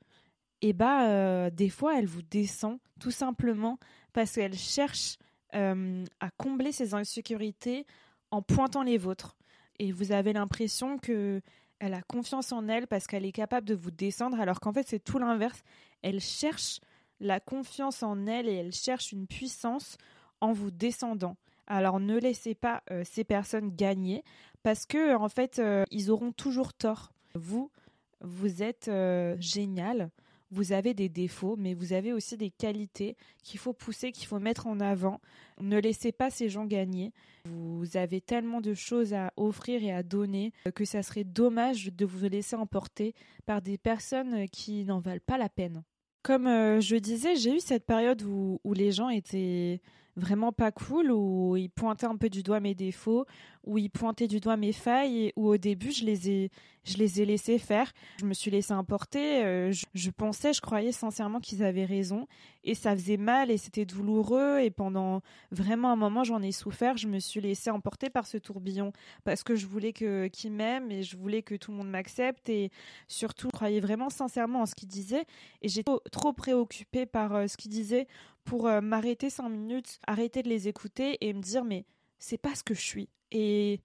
et 0.62 0.70
eh 0.70 0.74
bah, 0.74 1.10
euh, 1.10 1.50
des 1.50 1.70
fois, 1.70 2.00
elle 2.00 2.08
vous 2.08 2.22
descend 2.22 2.80
tout 3.00 3.12
simplement 3.12 3.78
parce 4.14 4.32
qu'elle 4.32 4.58
cherche 4.58 5.18
euh, 5.54 6.04
à 6.20 6.32
combler 6.32 6.72
ses 6.72 6.94
insécurités 6.94 7.86
en 8.32 8.42
pointant 8.42 8.82
les 8.82 8.98
vôtres. 8.98 9.36
Et 9.78 9.92
vous 9.92 10.12
avez 10.12 10.34
l'impression 10.34 10.98
que 10.98 11.42
elle 11.80 11.94
a 11.94 12.02
confiance 12.02 12.54
en 12.54 12.70
elle 12.70 12.88
parce 12.88 13.06
qu'elle 13.06 13.26
est 13.26 13.34
capable 13.34 13.68
de 13.68 13.76
vous 13.76 13.92
descendre, 13.92 14.40
alors 14.40 14.62
qu'en 14.62 14.72
fait 14.72 14.88
c'est 14.88 15.04
tout 15.04 15.20
l'inverse. 15.20 15.62
Elle 16.02 16.22
cherche 16.22 16.80
la 17.20 17.42
confiance 17.42 18.02
en 18.02 18.26
elle 18.26 18.48
et 18.48 18.54
elle 18.54 18.72
cherche 18.72 19.12
une 19.12 19.28
puissance 19.28 19.98
en 20.40 20.54
vous 20.54 20.72
descendant. 20.72 21.36
Alors 21.68 22.00
ne 22.00 22.18
laissez 22.18 22.56
pas 22.56 22.82
euh, 22.92 23.04
ces 23.04 23.26
personnes 23.26 23.76
gagner 23.76 24.24
parce 24.64 24.86
que 24.86 25.16
en 25.16 25.28
fait 25.30 25.62
ils 25.92 26.10
auront 26.10 26.32
toujours 26.32 26.74
tort. 26.74 27.12
Vous, 27.36 27.70
vous 28.22 28.64
êtes 28.64 28.88
euh, 28.88 29.36
génial. 29.40 30.10
Vous 30.52 30.72
avez 30.72 30.94
des 30.94 31.10
défauts, 31.10 31.56
mais 31.58 31.74
vous 31.74 31.92
avez 31.92 32.14
aussi 32.14 32.38
des 32.38 32.52
qualités 32.52 33.18
qu'il 33.44 33.60
faut 33.60 33.74
pousser, 33.74 34.12
qu'il 34.12 34.28
faut 34.28 34.40
mettre 34.40 34.68
en 34.68 34.80
avant. 34.80 35.20
Ne 35.60 35.80
laissez 35.80 36.12
pas 36.12 36.30
ces 36.30 36.50
gens 36.50 36.66
gagner. 36.66 37.12
Vous 37.46 37.98
avez 37.98 38.22
tellement 38.22 38.62
de 38.62 38.74
choses 38.74 39.14
à 39.14 39.34
offrir 39.38 39.84
et 39.84 39.92
à 39.92 40.04
donner 40.04 40.54
que 40.76 40.86
ça 40.86 41.02
serait 41.02 41.24
dommage 41.24 41.92
de 41.92 42.06
vous 42.06 42.26
laisser 42.28 42.56
emporter 42.56 43.16
par 43.46 43.62
des 43.62 43.78
personnes 43.78 44.48
qui 44.50 44.86
n'en 44.86 45.00
valent 45.00 45.20
pas 45.26 45.38
la 45.38 45.50
peine. 45.50 45.84
Comme 46.22 46.48
euh, 46.48 46.80
je 46.80 46.96
disais, 46.96 47.36
j'ai 47.36 47.56
eu 47.56 47.60
cette 47.60 47.86
période 47.86 48.22
où, 48.24 48.60
où 48.64 48.74
les 48.74 48.92
gens 48.92 49.10
étaient 49.10 49.82
vraiment 50.16 50.52
pas 50.52 50.72
cool, 50.72 51.12
où 51.12 51.56
ils 51.58 51.70
pointaient 51.70 52.06
un 52.06 52.18
peu 52.18 52.30
du 52.30 52.44
doigt 52.44 52.60
mes 52.60 52.76
défauts, 52.76 53.26
où 53.66 53.78
ils 53.78 53.90
pointaient 53.90 54.28
du 54.28 54.40
doigt 54.40 54.58
mes 54.58 54.72
failles, 54.72 55.26
et 55.26 55.34
où 55.36 55.48
au 55.48 55.58
début 55.58 55.92
je 55.92 56.06
les 56.06 56.30
ai, 56.30 56.52
je 56.84 56.98
les 56.98 57.22
ai 57.22 57.26
laissés 57.26 57.58
faire. 57.58 57.92
Je 58.20 58.26
me 58.26 58.34
suis 58.34 58.52
laissé 58.52 58.74
emporter. 58.74 59.44
Euh, 59.44 59.72
je, 59.94 60.10
pensais, 60.12 60.54
je 60.54 60.62
croyais 60.62 60.92
sincèrement 60.92 61.40
qu'ils 61.40 61.64
avaient 61.64 61.86
raison, 61.86 62.28
et 62.64 62.76
ça 62.76 62.96
faisait 62.96 63.18
mal 63.18 63.52
et 63.52 63.58
c'était 63.58 63.86
douloureux. 63.86 64.60
Et 64.60 64.70
pendant 64.70 65.22
vraiment 65.52 65.92
un 65.92 65.96
moment, 65.96 66.24
j'en 66.24 66.42
ai 66.42 66.52
souffert. 66.52 66.98
Je 66.98 67.08
me 67.08 67.20
suis 67.20 67.42
laissé 67.42 67.70
emporter 67.70 68.10
par 68.10 68.28
ce 68.28 68.38
tourbillon 68.38 68.92
parce 69.24 69.44
que 69.44 69.56
je 69.56 69.66
voulais 69.66 69.94
que 69.94 70.28
qu'ils 70.28 70.52
m'aiment 70.52 70.92
et 70.92 71.04
je 71.04 71.18
voulais 71.18 71.42
que 71.42 71.56
tout 71.56 71.72
le 71.72 71.78
monde 71.78 71.90
m'accepte 71.90 72.50
et 72.50 72.72
surtout, 73.08 73.50
je 73.52 73.58
croyais 73.58 73.80
vraiment 73.80 74.10
sincèrement 74.10 74.62
en 74.62 74.66
ce 74.66 74.76
qu'ils 74.76 74.88
disaient. 74.90 75.26
Et 75.62 75.70
j'étais 75.70 75.92
trop, 76.12 76.34
préoccupée 76.34 77.06
par 77.06 77.34
euh, 77.34 77.48
ce 77.48 77.58
qu'ils 77.58 77.72
disaient 77.72 78.08
pour 78.44 78.68
euh, 78.68 78.82
m'arrêter 78.82 79.30
cinq 79.30 79.50
minutes, 79.50 80.00
arrêter 80.06 80.44
de 80.44 80.50
les 80.50 80.68
écouter 80.68 81.18
et 81.22 81.34
me 81.34 81.42
dire 81.42 81.64
mais 81.64 81.86
c'est 82.20 82.38
pas 82.38 82.56
ce 82.56 82.64
que 82.64 82.74
je 82.74 82.82
suis. 82.82 83.10
Et 83.32 83.82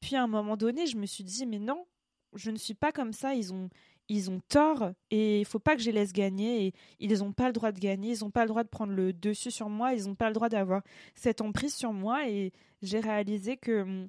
puis 0.00 0.16
à 0.16 0.22
un 0.22 0.26
moment 0.26 0.56
donné, 0.56 0.86
je 0.86 0.96
me 0.96 1.06
suis 1.06 1.24
dit 1.24 1.46
mais 1.46 1.58
non, 1.58 1.86
je 2.34 2.50
ne 2.50 2.56
suis 2.56 2.74
pas 2.74 2.92
comme 2.92 3.12
ça, 3.12 3.34
ils 3.34 3.52
ont 3.52 3.68
ils 4.08 4.30
ont 4.30 4.40
tort 4.48 4.92
et 5.10 5.40
il 5.40 5.44
faut 5.44 5.58
pas 5.58 5.76
que 5.76 5.82
je 5.82 5.86
les 5.86 5.92
laisse 5.92 6.12
gagner. 6.12 6.66
Et 6.66 6.74
ils 6.98 7.18
n'ont 7.18 7.32
pas 7.32 7.46
le 7.46 7.52
droit 7.52 7.72
de 7.72 7.78
gagner, 7.78 8.14
ils 8.14 8.24
n'ont 8.24 8.30
pas 8.30 8.42
le 8.42 8.48
droit 8.48 8.64
de 8.64 8.68
prendre 8.68 8.92
le 8.92 9.12
dessus 9.12 9.50
sur 9.50 9.68
moi, 9.68 9.94
ils 9.94 10.06
n'ont 10.06 10.14
pas 10.14 10.28
le 10.28 10.34
droit 10.34 10.48
d'avoir 10.48 10.82
cette 11.14 11.40
emprise 11.40 11.74
sur 11.74 11.92
moi. 11.92 12.28
Et 12.28 12.52
j'ai 12.82 13.00
réalisé 13.00 13.56
que 13.56 14.06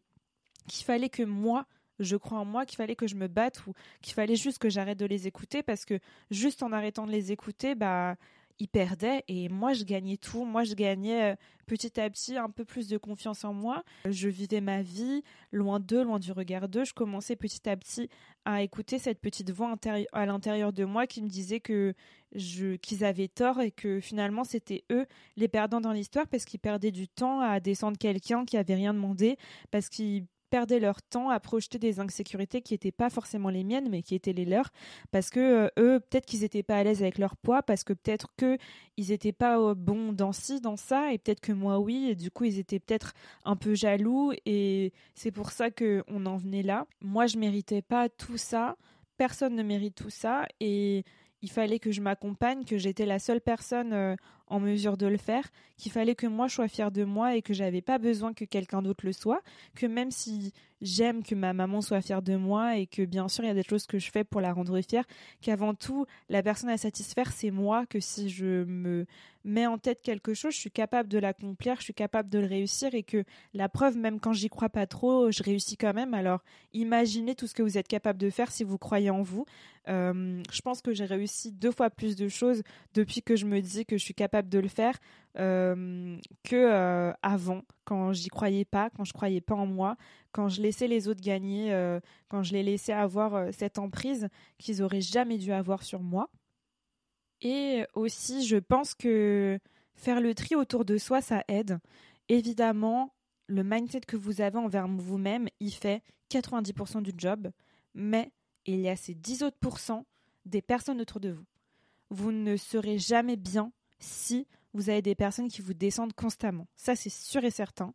qu'il 0.67 0.85
fallait 0.85 1.09
que 1.09 1.23
moi 1.23 1.65
je 1.99 2.15
crois 2.15 2.39
en 2.39 2.45
moi, 2.45 2.65
qu'il 2.65 2.77
fallait 2.77 2.95
que 2.95 3.07
je 3.07 3.15
me 3.15 3.27
batte 3.27 3.65
ou 3.67 3.73
qu'il 4.01 4.13
fallait 4.13 4.37
juste 4.37 4.57
que 4.57 4.69
j'arrête 4.69 4.97
de 4.97 5.05
les 5.05 5.27
écouter 5.27 5.63
parce 5.63 5.83
que 5.83 5.99
juste 6.31 6.63
en 6.63 6.71
arrêtant 6.71 7.05
de 7.05 7.11
les 7.11 7.33
écouter, 7.33 7.75
bah 7.75 8.15
il 8.59 8.67
perdait 8.67 9.23
et 9.27 9.49
moi 9.49 9.73
je 9.73 9.83
gagnais 9.83 10.17
tout. 10.17 10.45
Moi 10.45 10.63
je 10.63 10.73
gagnais 10.73 11.31
euh, 11.31 11.35
petit 11.65 11.99
à 11.99 12.09
petit 12.09 12.37
un 12.37 12.49
peu 12.49 12.65
plus 12.65 12.87
de 12.87 12.97
confiance 12.97 13.43
en 13.45 13.53
moi. 13.53 13.83
Je 14.05 14.27
vivais 14.27 14.61
ma 14.61 14.81
vie 14.81 15.23
loin 15.51 15.79
d'eux, 15.79 16.03
loin 16.03 16.19
du 16.19 16.31
regard 16.31 16.67
d'eux. 16.67 16.83
Je 16.83 16.93
commençais 16.93 17.35
petit 17.35 17.67
à 17.69 17.77
petit 17.77 18.09
à 18.45 18.61
écouter 18.61 18.99
cette 18.99 19.19
petite 19.19 19.51
voix 19.51 19.75
à 20.11 20.25
l'intérieur 20.25 20.73
de 20.73 20.83
moi 20.83 21.07
qui 21.07 21.21
me 21.21 21.29
disait 21.29 21.59
que 21.59 21.93
je 22.35 22.75
qu'ils 22.75 23.03
avaient 23.03 23.27
tort 23.27 23.61
et 23.61 23.71
que 23.71 23.99
finalement 23.99 24.43
c'était 24.43 24.83
eux 24.91 25.05
les 25.35 25.47
perdants 25.47 25.81
dans 25.81 25.93
l'histoire 25.93 26.27
parce 26.27 26.45
qu'ils 26.45 26.59
perdaient 26.59 26.91
du 26.91 27.07
temps 27.07 27.39
à 27.39 27.59
descendre 27.59 27.97
quelqu'un 27.97 28.45
qui 28.45 28.57
avait 28.57 28.75
rien 28.75 28.93
demandé 28.93 29.37
parce 29.71 29.89
qu'ils 29.89 30.25
perdaient 30.49 30.79
leur 30.79 31.01
temps 31.01 31.29
à 31.29 31.39
projeter 31.39 31.79
des 31.79 31.99
insécurités 31.99 32.61
qui 32.61 32.73
n'étaient 32.73 32.91
pas 32.91 33.09
forcément 33.09 33.49
les 33.49 33.63
miennes, 33.63 33.89
mais 33.89 34.01
qui 34.01 34.15
étaient 34.15 34.33
les 34.33 34.45
leurs, 34.45 34.69
parce 35.11 35.29
que 35.29 35.39
euh, 35.39 35.67
eux, 35.79 35.99
peut-être 35.99 36.25
qu'ils 36.25 36.41
n'étaient 36.41 36.63
pas 36.63 36.77
à 36.77 36.83
l'aise 36.83 37.01
avec 37.01 37.17
leur 37.17 37.37
poids, 37.37 37.63
parce 37.63 37.83
que 37.83 37.93
peut-être 37.93 38.33
qu'ils 38.37 39.09
n'étaient 39.09 39.31
pas 39.31 39.59
euh, 39.59 39.75
bons 39.75 40.13
dans 40.13 40.33
ci, 40.33 40.61
dans 40.61 40.77
ça, 40.77 41.13
et 41.13 41.17
peut-être 41.17 41.41
que 41.41 41.51
moi, 41.51 41.79
oui, 41.79 42.09
et 42.09 42.15
du 42.15 42.31
coup, 42.31 42.45
ils 42.45 42.59
étaient 42.59 42.79
peut-être 42.79 43.13
un 43.45 43.55
peu 43.55 43.75
jaloux, 43.75 44.33
et 44.45 44.93
c'est 45.15 45.31
pour 45.31 45.51
ça 45.51 45.71
qu'on 45.71 46.25
en 46.25 46.37
venait 46.37 46.63
là. 46.63 46.85
Moi, 47.01 47.27
je 47.27 47.37
méritais 47.37 47.81
pas 47.81 48.09
tout 48.09 48.37
ça, 48.37 48.75
personne 49.17 49.55
ne 49.55 49.63
mérite 49.63 49.95
tout 49.95 50.09
ça, 50.09 50.47
et 50.59 51.03
il 51.41 51.49
fallait 51.49 51.79
que 51.79 51.91
je 51.91 52.01
m'accompagne, 52.01 52.65
que 52.65 52.77
j'étais 52.77 53.05
la 53.05 53.19
seule 53.19 53.41
personne 53.41 53.93
euh, 53.93 54.15
en 54.49 54.59
mesure 54.59 54.97
de 54.97 55.07
le 55.07 55.17
faire, 55.17 55.47
qu'il 55.77 55.91
fallait 55.91 56.15
que 56.15 56.27
moi 56.27 56.47
je 56.47 56.55
sois 56.55 56.67
fière 56.67 56.91
de 56.91 57.03
moi 57.03 57.35
et 57.35 57.41
que 57.41 57.53
j'avais 57.53 57.81
pas 57.81 57.97
besoin 57.97 58.33
que 58.33 58.45
quelqu'un 58.45 58.81
d'autre 58.81 59.05
le 59.05 59.13
soit, 59.13 59.41
que 59.75 59.85
même 59.85 60.11
si 60.11 60.53
j'aime 60.81 61.23
que 61.23 61.35
ma 61.35 61.53
maman 61.53 61.81
soit 61.81 62.01
fière 62.01 62.21
de 62.21 62.35
moi 62.35 62.77
et 62.77 62.87
que 62.87 63.03
bien 63.03 63.27
sûr 63.27 63.43
il 63.43 63.47
y 63.47 63.51
a 63.51 63.53
des 63.53 63.63
choses 63.63 63.85
que 63.85 63.99
je 63.99 64.11
fais 64.11 64.23
pour 64.23 64.41
la 64.41 64.51
rendre 64.53 64.79
fière, 64.81 65.05
qu'avant 65.41 65.73
tout 65.73 66.05
la 66.29 66.41
personne 66.41 66.69
à 66.69 66.77
satisfaire 66.77 67.31
c'est 67.31 67.51
moi, 67.51 67.85
que 67.85 67.99
si 67.99 68.29
je 68.29 68.63
me 68.63 69.05
mets 69.45 69.67
en 69.67 69.77
tête 69.77 70.01
quelque 70.01 70.33
chose, 70.33 70.53
je 70.53 70.59
suis 70.59 70.71
capable 70.71 71.09
de 71.09 71.17
l'accomplir, 71.17 71.75
je 71.77 71.83
suis 71.83 71.93
capable 71.93 72.29
de 72.29 72.39
le 72.39 72.47
réussir 72.47 72.93
et 72.93 73.03
que 73.03 73.23
la 73.53 73.69
preuve 73.69 73.97
même 73.97 74.19
quand 74.19 74.33
j'y 74.33 74.49
crois 74.49 74.69
pas 74.69 74.87
trop, 74.87 75.31
je 75.31 75.43
réussis 75.43 75.77
quand 75.77 75.93
même. 75.93 76.13
Alors 76.13 76.41
imaginez 76.73 77.35
tout 77.35 77.47
ce 77.47 77.53
que 77.53 77.63
vous 77.63 77.77
êtes 77.77 77.87
capable 77.87 78.19
de 78.19 78.29
faire 78.29 78.51
si 78.51 78.63
vous 78.63 78.77
croyez 78.77 79.09
en 79.09 79.21
vous. 79.21 79.45
Euh, 79.87 80.43
je 80.51 80.61
pense 80.61 80.81
que 80.81 80.93
j'ai 80.93 81.05
réussi 81.05 81.51
deux 81.51 81.71
fois 81.71 81.89
plus 81.89 82.15
de 82.15 82.27
choses 82.27 82.61
depuis 82.93 83.21
que 83.21 83.35
je 83.35 83.45
me 83.45 83.61
dis 83.61 83.85
que 83.85 83.97
je 83.97 84.03
suis 84.03 84.13
capable 84.13 84.38
de 84.47 84.59
le 84.59 84.67
faire 84.67 84.97
euh, 85.37 86.17
que 86.43 86.55
euh, 86.55 87.13
avant, 87.21 87.61
quand 87.85 88.13
j'y 88.13 88.29
croyais 88.29 88.65
pas, 88.65 88.89
quand 88.89 89.03
je 89.03 89.13
croyais 89.13 89.41
pas 89.41 89.55
en 89.55 89.65
moi, 89.65 89.95
quand 90.31 90.49
je 90.49 90.61
laissais 90.61 90.87
les 90.87 91.07
autres 91.07 91.21
gagner, 91.21 91.73
euh, 91.73 91.99
quand 92.29 92.43
je 92.43 92.53
les 92.53 92.63
laissais 92.63 92.93
avoir 92.93 93.53
cette 93.53 93.77
emprise 93.77 94.29
qu'ils 94.57 94.81
auraient 94.81 95.01
jamais 95.01 95.37
dû 95.37 95.51
avoir 95.51 95.83
sur 95.83 96.01
moi. 96.01 96.29
Et 97.41 97.85
aussi, 97.93 98.45
je 98.45 98.57
pense 98.57 98.93
que 98.95 99.59
faire 99.95 100.19
le 100.19 100.33
tri 100.33 100.55
autour 100.55 100.83
de 100.83 100.97
soi, 100.97 101.21
ça 101.21 101.43
aide. 101.47 101.79
Évidemment, 102.27 103.13
le 103.47 103.63
mindset 103.63 104.01
que 104.01 104.17
vous 104.17 104.41
avez 104.41 104.57
envers 104.57 104.87
vous-même, 104.87 105.47
il 105.59 105.71
fait 105.71 106.03
90% 106.31 107.01
du 107.01 107.11
job, 107.17 107.49
mais 107.93 108.31
il 108.65 108.79
y 108.81 108.89
a 108.89 108.95
ces 108.95 109.15
10 109.15 109.43
autres 109.43 109.57
pourcents 109.59 110.05
des 110.45 110.61
personnes 110.61 111.01
autour 111.01 111.19
de 111.19 111.29
vous. 111.29 111.45
Vous 112.09 112.31
ne 112.31 112.57
serez 112.57 112.97
jamais 112.97 113.35
bien 113.35 113.71
si 113.99 114.47
vous 114.73 114.89
avez 114.89 115.01
des 115.01 115.15
personnes 115.15 115.49
qui 115.49 115.61
vous 115.61 115.73
descendent 115.73 116.13
constamment. 116.13 116.67
Ça, 116.75 116.95
c'est 116.95 117.09
sûr 117.09 117.43
et 117.43 117.51
certain. 117.51 117.93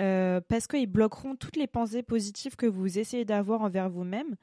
Euh, 0.00 0.40
parce 0.48 0.66
qu'ils 0.66 0.86
bloqueront 0.86 1.36
toutes 1.36 1.56
les 1.56 1.66
pensées 1.66 2.02
positives 2.02 2.56
que 2.56 2.66
vous 2.66 2.98
essayez 2.98 3.24
d'avoir 3.24 3.62
envers 3.62 3.88
vous-même. 3.88 4.36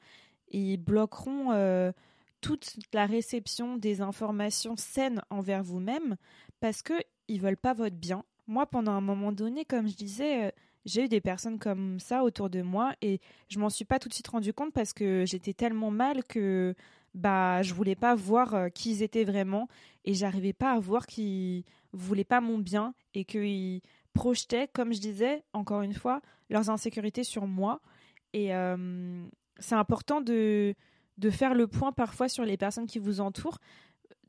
Ils 0.50 0.78
bloqueront 0.78 1.52
euh, 1.52 1.92
toute 2.40 2.76
la 2.92 3.06
réception 3.06 3.76
des 3.76 4.00
informations 4.00 4.76
saines 4.76 5.22
envers 5.30 5.62
vous-même 5.62 6.16
parce 6.60 6.82
qu'ils 6.82 7.02
ne 7.28 7.38
veulent 7.38 7.56
pas 7.56 7.74
votre 7.74 7.96
bien. 7.96 8.24
Moi, 8.46 8.66
pendant 8.66 8.92
un 8.92 9.00
moment 9.00 9.32
donné, 9.32 9.64
comme 9.64 9.88
je 9.88 9.96
disais, 9.96 10.46
euh, 10.46 10.50
j'ai 10.86 11.04
eu 11.04 11.08
des 11.08 11.20
personnes 11.20 11.58
comme 11.58 12.00
ça 12.00 12.24
autour 12.24 12.48
de 12.48 12.62
moi 12.62 12.94
et 13.02 13.20
je 13.48 13.58
m'en 13.58 13.68
suis 13.68 13.84
pas 13.84 13.98
tout 13.98 14.08
de 14.08 14.14
suite 14.14 14.28
rendu 14.28 14.52
compte 14.52 14.72
parce 14.72 14.92
que 14.92 15.24
j'étais 15.26 15.52
tellement 15.52 15.90
mal 15.90 16.24
que 16.24 16.74
bah 17.14 17.62
je 17.62 17.74
voulais 17.74 17.96
pas 17.96 18.14
voir 18.14 18.54
euh, 18.54 18.68
qui 18.68 18.92
ils 18.92 19.02
étaient 19.02 19.24
vraiment 19.24 19.68
et 20.04 20.14
j'arrivais 20.14 20.52
pas 20.52 20.72
à 20.72 20.78
voir 20.78 21.06
qu'ils 21.06 21.64
voulaient 21.92 22.24
pas 22.24 22.40
mon 22.40 22.58
bien 22.58 22.94
et 23.14 23.24
qu'ils 23.24 23.80
projetaient, 24.12 24.68
comme 24.72 24.92
je 24.92 25.00
disais, 25.00 25.42
encore 25.52 25.82
une 25.82 25.94
fois, 25.94 26.20
leurs 26.48 26.70
insécurités 26.70 27.24
sur 27.24 27.46
moi. 27.46 27.80
Et 28.32 28.54
euh, 28.54 29.24
c'est 29.58 29.74
important 29.74 30.20
de, 30.20 30.74
de 31.18 31.30
faire 31.30 31.54
le 31.54 31.66
point 31.66 31.92
parfois 31.92 32.28
sur 32.28 32.44
les 32.44 32.56
personnes 32.56 32.86
qui 32.86 32.98
vous 32.98 33.20
entourent. 33.20 33.58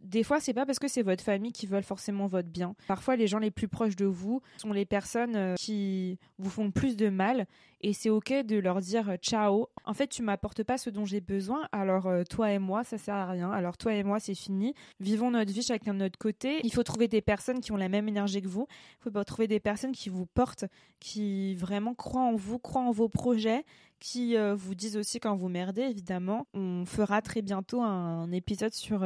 des 0.02 0.24
fois, 0.24 0.39
c'est 0.39 0.54
pas 0.54 0.65
parce 0.65 0.80
que 0.80 0.88
c'est 0.88 1.04
votre 1.04 1.24
famille 1.24 1.52
qui 1.52 1.67
veulent 1.67 1.84
forcément 1.84 2.28
votre 2.28 2.50
bien. 2.50 2.76
Parfois, 2.88 3.15
les 3.15 3.28
gens 3.28 3.39
les 3.39 3.52
plus 3.52 3.67
proches 3.67 3.96
de 3.96 4.06
vous 4.06 4.41
sont 4.58 4.74
les 4.74 4.86
personnes 4.86 5.36
euh, 5.36 5.56
qui 5.56 6.17
vous 6.39 6.50
font 6.50 6.65
le 6.65 6.72
plus 6.72 6.96
de 6.96 7.10
mal 7.10 7.46
et 7.82 7.94
c'est 7.94 8.10
ok 8.10 8.32
de 8.46 8.58
leur 8.58 8.80
dire 8.80 9.10
euh, 9.10 9.15
ciao. 9.17 9.67
En 9.86 9.94
fait, 9.94 10.08
tu 10.08 10.22
m'apportes 10.22 10.63
pas 10.63 10.78
ce 10.78 10.89
dont 10.89 11.06
j'ai 11.06 11.22
besoin, 11.22 11.67
alors 11.72 12.08
euh, 12.08 12.24
toi 12.24 12.52
et 12.52 12.60
moi, 12.60 12.84
ça 12.84 12.98
sert 12.98 13.15
à 13.15 13.26
rien. 13.26 13.52
Alors 13.52 13.78
toi 13.78 13.94
et 13.94 14.04
moi, 14.04 14.20
c'est 14.20 14.36
fini. 14.36 14.74
Vivons 15.00 15.32
notre 15.32 15.52
vie 15.52 15.63
chacun 15.63 15.94
de 15.94 16.00
notre 16.00 16.20
côté. 16.20 16.60
Il 16.63 16.72
faut 16.72 16.84
trouver 16.84 17.08
des 17.08 17.22
personnes 17.22 17.60
qui 17.60 17.72
ont 17.72 17.78
la 17.78 17.89
même 17.89 18.08
énergie 18.08 18.41
que 18.41 18.48
vous. 18.48 18.67
Il 19.00 19.12
faut 19.12 19.24
trouver 19.24 19.48
des 19.48 19.60
personnes 19.60 19.91
qui 19.91 20.10
vous 20.10 20.26
portent, 20.26 20.65
qui 21.00 21.56
vraiment 21.56 21.96
croient 21.96 22.22
en 22.22 22.36
vous, 22.36 22.60
croient 22.60 22.84
en 22.84 22.91
vos 22.91 23.10
projets, 23.10 23.65
qui 24.00 24.38
euh, 24.38 24.56
vous 24.56 24.76
disent 24.76 24.98
aussi 24.98 25.20
quand 25.20 25.36
vous 25.36 25.50
merdez, 25.50 25.82
évidemment. 25.82 26.48
On 26.54 26.86
fera 26.86 27.22
très 27.22 27.41
bientôt 27.41 27.82
un, 27.82 28.32
épisode 28.32 28.74
sur, 28.74 29.06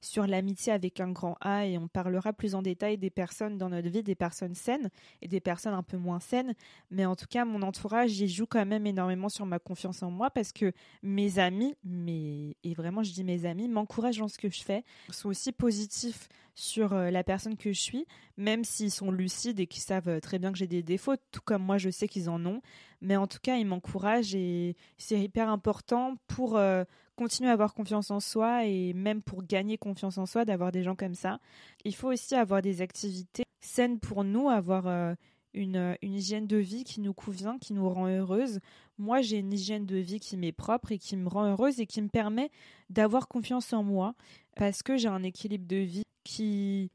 sur 0.00 0.26
l'amitié 0.26 0.72
avec 0.72 1.00
un 1.00 1.10
grand 1.10 1.36
A 1.40 1.66
et 1.66 1.78
on 1.78 1.88
parlera 1.88 2.32
plus 2.32 2.54
en 2.54 2.62
détail 2.62 2.98
des 2.98 3.10
personnes 3.10 3.58
dans 3.58 3.68
notre 3.68 3.88
vie, 3.88 4.02
des 4.02 4.14
personnes 4.14 4.54
saines 4.54 4.90
et 5.22 5.28
des 5.28 5.40
personnes 5.40 5.74
un 5.74 5.82
peu 5.82 5.96
moins 5.96 6.20
saines. 6.20 6.54
Mais 6.90 7.04
en 7.04 7.14
tout 7.14 7.26
cas, 7.28 7.44
mon 7.44 7.62
entourage, 7.62 8.13
il 8.20 8.28
joue 8.28 8.46
quand 8.46 8.64
même 8.64 8.86
énormément 8.86 9.28
sur 9.28 9.46
ma 9.46 9.58
confiance 9.58 10.02
en 10.02 10.10
moi 10.10 10.30
parce 10.30 10.52
que 10.52 10.72
mes 11.02 11.38
amis, 11.38 11.74
mais, 11.84 12.56
et 12.64 12.74
vraiment 12.74 13.02
je 13.02 13.12
dis 13.12 13.24
mes 13.24 13.44
amis, 13.44 13.68
m'encouragent 13.68 14.18
dans 14.18 14.28
ce 14.28 14.38
que 14.38 14.50
je 14.50 14.62
fais, 14.62 14.84
sont 15.10 15.28
aussi 15.28 15.52
positifs 15.52 16.28
sur 16.54 16.92
euh, 16.92 17.10
la 17.10 17.24
personne 17.24 17.56
que 17.56 17.72
je 17.72 17.80
suis, 17.80 18.06
même 18.36 18.64
s'ils 18.64 18.90
sont 18.90 19.10
lucides 19.10 19.58
et 19.58 19.66
qu'ils 19.66 19.82
savent 19.82 20.08
euh, 20.08 20.20
très 20.20 20.38
bien 20.38 20.52
que 20.52 20.58
j'ai 20.58 20.66
des 20.66 20.82
défauts, 20.82 21.16
tout 21.32 21.40
comme 21.44 21.62
moi 21.62 21.78
je 21.78 21.90
sais 21.90 22.08
qu'ils 22.08 22.30
en 22.30 22.44
ont. 22.46 22.60
Mais 23.00 23.16
en 23.16 23.26
tout 23.26 23.38
cas, 23.42 23.56
ils 23.56 23.66
m'encouragent 23.66 24.34
et 24.34 24.76
c'est 24.96 25.20
hyper 25.20 25.48
important 25.48 26.16
pour 26.28 26.56
euh, 26.56 26.84
continuer 27.16 27.50
à 27.50 27.52
avoir 27.52 27.74
confiance 27.74 28.10
en 28.10 28.20
soi 28.20 28.64
et 28.66 28.92
même 28.94 29.20
pour 29.20 29.42
gagner 29.42 29.76
confiance 29.76 30.16
en 30.16 30.26
soi 30.26 30.44
d'avoir 30.44 30.72
des 30.72 30.82
gens 30.82 30.94
comme 30.94 31.14
ça. 31.14 31.38
Il 31.84 31.94
faut 31.94 32.12
aussi 32.12 32.34
avoir 32.34 32.62
des 32.62 32.82
activités 32.82 33.44
saines 33.60 33.98
pour 33.98 34.24
nous, 34.24 34.48
avoir 34.48 35.16
une, 35.54 35.96
hygiène 36.02 36.46
de 36.46 36.56
vie 36.56 36.84
qui 36.84 37.00
nous 37.00 37.14
convient, 37.14 37.58
qui 37.58 37.72
nous 37.72 37.88
rend 37.88 38.08
heureuse. 38.08 38.60
Moi, 38.98 39.22
j'ai 39.22 39.38
une 39.38 39.52
hygiène 39.52 39.86
de 39.86 39.96
vie 39.96 40.20
qui 40.20 40.36
m'est 40.36 40.52
propre 40.52 40.92
et 40.92 40.98
qui 40.98 41.16
me 41.16 41.28
rend 41.28 41.46
heureuse 41.46 41.80
et 41.80 41.86
qui 41.86 42.02
me 42.02 42.08
permet 42.08 42.50
d'avoir 42.90 43.28
confiance 43.28 43.72
en 43.72 43.82
moi 43.82 44.14
parce 44.56 44.82
que 44.82 44.96
j'ai 44.96 45.08
un 45.08 45.22
équilibre 45.22 45.66
de 45.66 45.76
vie 45.76 46.04
qui 46.24 46.90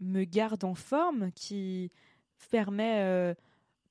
me 0.00 0.24
garde 0.24 0.64
en 0.64 0.74
forme, 0.74 1.30
qui 1.32 1.90
permet, 2.50 3.00
euh, 3.00 3.34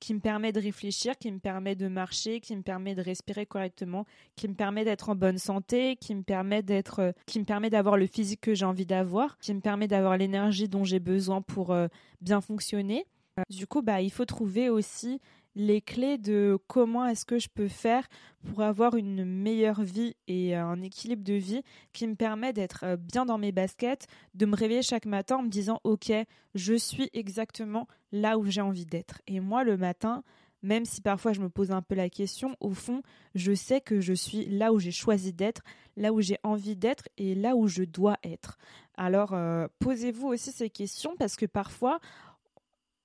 qui 0.00 0.14
me 0.14 0.20
permet 0.20 0.52
de 0.52 0.60
réfléchir, 0.60 1.16
qui 1.18 1.30
me 1.30 1.38
permet 1.38 1.76
de 1.76 1.88
marcher, 1.88 2.40
qui 2.40 2.56
me 2.56 2.62
permet 2.62 2.94
de 2.94 3.02
respirer 3.02 3.46
correctement, 3.46 4.06
qui 4.36 4.48
me 4.48 4.54
permet 4.54 4.84
d'être 4.84 5.08
en 5.08 5.14
bonne 5.14 5.38
santé, 5.38 5.96
qui 5.96 6.14
me 6.14 6.22
permet 6.22 6.62
d'être, 6.62 7.00
euh, 7.00 7.12
qui 7.26 7.38
me 7.38 7.44
permet 7.44 7.70
d'avoir 7.70 7.96
le 7.96 8.06
physique 8.06 8.40
que 8.40 8.54
j'ai 8.54 8.64
envie 8.64 8.86
d'avoir, 8.86 9.38
qui 9.38 9.54
me 9.54 9.60
permet 9.60 9.88
d'avoir 9.88 10.16
l'énergie 10.16 10.68
dont 10.68 10.84
j'ai 10.84 11.00
besoin 11.00 11.42
pour 11.42 11.70
euh, 11.70 11.88
bien 12.20 12.40
fonctionner. 12.40 13.06
Du 13.48 13.66
coup, 13.66 13.82
bah, 13.82 14.00
il 14.00 14.10
faut 14.10 14.24
trouver 14.24 14.70
aussi 14.70 15.20
les 15.56 15.80
clés 15.80 16.18
de 16.18 16.58
comment 16.68 17.06
est-ce 17.06 17.24
que 17.24 17.38
je 17.38 17.48
peux 17.48 17.68
faire 17.68 18.06
pour 18.44 18.62
avoir 18.62 18.94
une 18.94 19.24
meilleure 19.24 19.82
vie 19.82 20.14
et 20.28 20.54
un 20.54 20.80
équilibre 20.80 21.24
de 21.24 21.34
vie 21.34 21.62
qui 21.92 22.06
me 22.06 22.14
permet 22.14 22.52
d'être 22.52 22.84
euh, 22.84 22.96
bien 22.96 23.26
dans 23.26 23.38
mes 23.38 23.52
baskets, 23.52 24.06
de 24.34 24.46
me 24.46 24.54
réveiller 24.54 24.82
chaque 24.82 25.06
matin 25.06 25.38
en 25.38 25.42
me 25.42 25.48
disant 25.48 25.80
OK, 25.84 26.12
je 26.54 26.74
suis 26.74 27.10
exactement 27.12 27.88
là 28.12 28.38
où 28.38 28.44
j'ai 28.46 28.60
envie 28.60 28.86
d'être. 28.86 29.20
Et 29.26 29.40
moi 29.40 29.64
le 29.64 29.76
matin, 29.76 30.22
même 30.62 30.84
si 30.84 31.00
parfois 31.00 31.32
je 31.32 31.40
me 31.40 31.48
pose 31.48 31.72
un 31.72 31.82
peu 31.82 31.94
la 31.94 32.08
question, 32.08 32.56
au 32.60 32.70
fond, 32.70 33.02
je 33.34 33.52
sais 33.52 33.80
que 33.80 34.00
je 34.00 34.12
suis 34.12 34.46
là 34.46 34.72
où 34.72 34.78
j'ai 34.78 34.92
choisi 34.92 35.32
d'être, 35.32 35.62
là 35.96 36.12
où 36.12 36.20
j'ai 36.20 36.38
envie 36.42 36.76
d'être 36.76 37.08
et 37.16 37.34
là 37.34 37.56
où 37.56 37.66
je 37.66 37.82
dois 37.82 38.16
être. 38.22 38.56
Alors 38.96 39.32
euh, 39.32 39.66
posez-vous 39.80 40.28
aussi 40.28 40.52
ces 40.52 40.70
questions 40.70 41.16
parce 41.18 41.36
que 41.36 41.46
parfois 41.46 41.98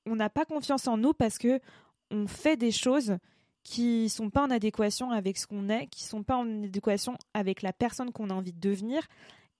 on 0.05 0.15
n'a 0.15 0.29
pas 0.29 0.45
confiance 0.45 0.87
en 0.87 0.97
nous 0.97 1.13
parce 1.13 1.37
que 1.37 1.59
on 2.11 2.27
fait 2.27 2.57
des 2.57 2.71
choses 2.71 3.17
qui 3.63 4.09
sont 4.09 4.29
pas 4.29 4.43
en 4.43 4.51
adéquation 4.51 5.11
avec 5.11 5.37
ce 5.37 5.47
qu'on 5.47 5.69
est, 5.69 5.87
qui 5.87 6.03
sont 6.03 6.23
pas 6.23 6.37
en 6.37 6.63
adéquation 6.63 7.17
avec 7.33 7.63
la 7.63 7.73
personne 7.73 8.11
qu'on 8.11 8.29
a 8.29 8.33
envie 8.33 8.53
de 8.53 8.59
devenir. 8.59 9.01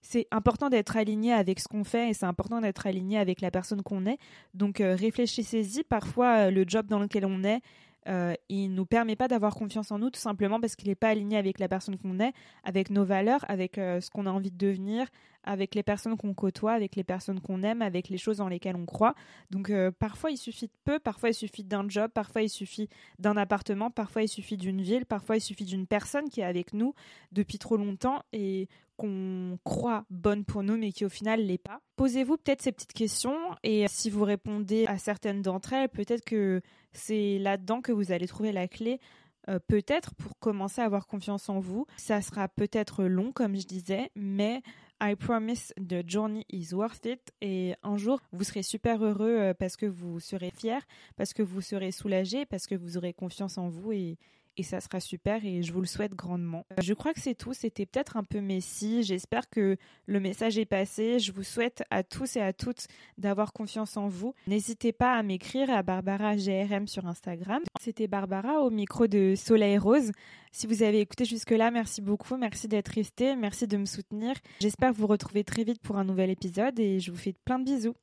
C'est 0.02 0.28
important 0.30 0.70
d'être 0.70 0.96
aligné 0.96 1.34
avec 1.34 1.60
ce 1.60 1.68
qu'on 1.68 1.84
fait 1.84 2.12
et 2.12 2.14
c'est 2.14 2.28
important 2.28 2.62
d'être 2.62 2.86
aligné 2.86 3.18
avec 3.18 3.42
la 3.42 3.50
personne 3.50 3.82
qu'on 3.82 4.06
est. 4.06 4.20
Donc 4.54 4.80
euh, 4.80 4.96
réfléchissez-y. 4.96 5.84
Parfois, 5.84 6.48
euh, 6.48 6.52
le 6.52 6.64
job 6.68 6.86
dans 6.86 7.00
lequel 7.00 7.26
on 7.26 7.44
est, 7.44 7.62
euh, 8.08 8.34
il 8.50 8.74
nous 8.74 8.86
permet 8.86 9.16
pas 9.16 9.28
d'avoir 9.28 9.56
confiance 9.56 9.92
en 9.92 10.00
nous 10.00 10.10
tout 10.10 10.20
simplement 10.20 10.60
parce 10.60 10.76
qu'il 10.76 10.90
n'est 10.90 10.96
pas 10.96 11.10
aligné 11.10 11.38
avec 11.38 11.60
la 11.60 11.68
personne 11.68 11.98
qu'on 11.98 12.20
est, 12.20 12.34
avec 12.64 12.90
nos 12.90 13.06
valeurs, 13.06 13.46
avec 13.48 13.76
ce 13.76 14.10
qu'on 14.10 14.26
a 14.26 14.32
envie 14.32 14.52
de 14.52 14.58
devenir, 14.58 15.08
avec 15.46 15.76
les 15.76 15.84
personnes 15.84 16.18
qu'on 16.18 16.34
côtoie, 16.34 16.74
avec 16.74 16.96
les 16.96 17.04
personnes 17.04 17.40
qu'on 17.40 17.64
aime, 17.64 17.82
avec 17.82 18.10
les 18.10 18.18
choses 18.18 18.38
dans 18.38 18.50
lesquelles 18.50 18.76
on 18.76 18.86
croit. 18.86 19.16
Donc 19.52 19.70
euh, 19.70 19.92
parfois 19.92 20.32
il 20.32 20.38
suffit 20.38 20.68
de 20.68 20.74
peu, 20.84 21.00
parfois 21.00 21.30
il 21.30 21.34
suffit 21.34 21.64
d'un 21.64 21.88
job, 21.88 22.12
parfois 22.14 22.42
il 22.42 22.50
suffit 22.50 22.90
d'un 23.20 23.38
appartement, 23.38 23.92
parfois 23.92 24.24
il 24.24 24.28
suffit 24.28 24.58
d'une 24.58 24.82
ville, 24.82 25.06
parfois 25.06 25.38
il 25.38 25.42
suffit 25.42 25.66
d'une 25.66 25.88
personne 25.88 26.30
qui 26.30 26.42
est 26.42 26.46
avec 26.46 26.74
nous 26.74 26.94
depuis 27.32 27.60
trop 27.60 27.78
longtemps 27.78 28.24
et 28.34 28.68
qu'on 28.98 29.60
croit 29.64 30.06
bonne 30.10 30.46
pour 30.46 30.64
nous 30.64 30.78
mais 30.78 30.92
qui 30.92 31.06
au 31.06 31.10
final 31.10 31.42
l'est 31.42 31.58
pas. 31.58 31.82
Posez-vous 31.96 32.38
peut-être 32.38 32.62
ces 32.62 32.72
petites 32.72 32.94
questions 32.94 33.38
et 33.64 33.86
si 33.88 34.10
vous 34.10 34.24
répondez 34.24 34.86
à 34.88 34.98
certaines 34.98 35.42
d'entre 35.42 35.74
elles, 35.74 35.90
peut-être 35.90 36.24
que 36.26 36.62
c'est 36.94 37.38
là-dedans 37.40 37.82
que 37.82 37.92
vous 37.92 38.12
allez 38.12 38.28
trouver 38.28 38.52
la 38.52 38.68
clé 38.68 39.00
euh, 39.48 39.60
peut-être 39.60 40.16
pour 40.16 40.38
commencer 40.40 40.82
à 40.82 40.86
avoir 40.86 41.06
confiance 41.06 41.50
en 41.50 41.60
vous. 41.60 41.86
Ça 41.98 42.22
sera 42.22 42.48
peut-être 42.48 43.04
long, 43.04 43.32
comme 43.32 43.56
je 43.56 43.66
disais, 43.68 44.10
mais 44.16 44.62
I 45.02 45.16
promise 45.16 45.74
the 45.78 46.08
journey 46.08 46.46
is 46.50 46.74
worth 46.74 47.06
it. 47.06 47.32
Et 47.42 47.76
un 47.84 47.98
jour, 47.98 48.20
vous 48.32 48.44
serez 48.44 48.64
super 48.64 49.04
heureux 49.04 49.38
euh, 49.38 49.54
parce 49.54 49.78
que 49.78 49.86
vous 49.86 50.20
serez 50.20 50.52
fier, 50.52 50.82
parce 51.16 51.34
que 51.34 51.44
vous 51.44 51.62
serez 51.62 51.92
soulagé, 51.92 52.46
parce 52.46 52.66
que 52.66 52.76
vous 52.76 52.98
aurez 52.98 53.14
confiance 53.14 53.58
en 53.58 53.70
vous 53.70 53.92
et, 53.92 54.18
et 54.58 54.64
ça 54.64 54.80
sera 54.80 55.00
super 55.00 55.46
et 55.46 55.64
je 55.64 55.74
vous 55.74 55.82
le 55.82 55.88
souhaite 55.88 56.14
grandement. 56.14 56.66
Euh, 56.72 56.82
je 56.82 56.94
crois 56.94 57.14
que 57.14 57.20
c'est 57.20 57.36
tout, 57.36 57.54
c'était 57.54 57.86
peut-être 57.86 58.18
un 58.18 58.24
peu 58.24 58.42
messi, 58.42 59.04
j'espère 59.04 59.50
que 59.50 59.78
le 60.06 60.20
message 60.20 60.58
est 60.58 60.66
passé. 60.66 61.20
Je 61.20 61.32
vous 61.32 61.44
souhaite 61.44 61.84
à 61.90 62.04
tous 62.04 62.36
et 62.36 62.42
à 62.42 62.54
toutes 62.54 62.88
d'avoir 63.18 63.54
confiance 63.54 63.98
en 63.98 64.08
vous. 64.08 64.34
N'hésitez 64.48 64.92
pas 64.92 65.14
à 65.14 65.24
m'écrire 65.24 65.70
à 65.70 65.84
Barbara 65.84 66.36
GRM 66.36 66.88
sur 66.88 67.06
Instagram. 67.08 67.62
C'était 67.82 68.08
Barbara 68.08 68.62
au 68.62 68.70
micro 68.70 69.08
de 69.08 69.34
Soleil 69.36 69.78
Rose. 69.78 70.12
Si 70.52 70.68
vous 70.68 70.84
avez 70.84 71.02
écouté 71.02 71.26
jusque-là, 71.26 71.72
merci 71.72 72.02
beaucoup, 72.02 72.38
merci 72.38 72.68
d'être 72.68 72.90
resté, 72.90 73.36
merci 73.36 73.68
de 73.68 73.78
me 73.78 73.86
soutenir. 73.86 74.36
J'espère 74.62 74.94
vous 74.94 75.08
retrouver 75.08 75.44
très 75.44 75.64
vite 75.64 75.82
pour 75.82 75.98
un 75.98 76.06
nouvel 76.06 76.30
épisode 76.30 76.80
et 76.80 77.00
je 77.00 77.12
vous 77.12 77.18
fais 77.18 77.34
plein 77.34 77.60
de 77.60 77.66
bisous. 77.66 77.96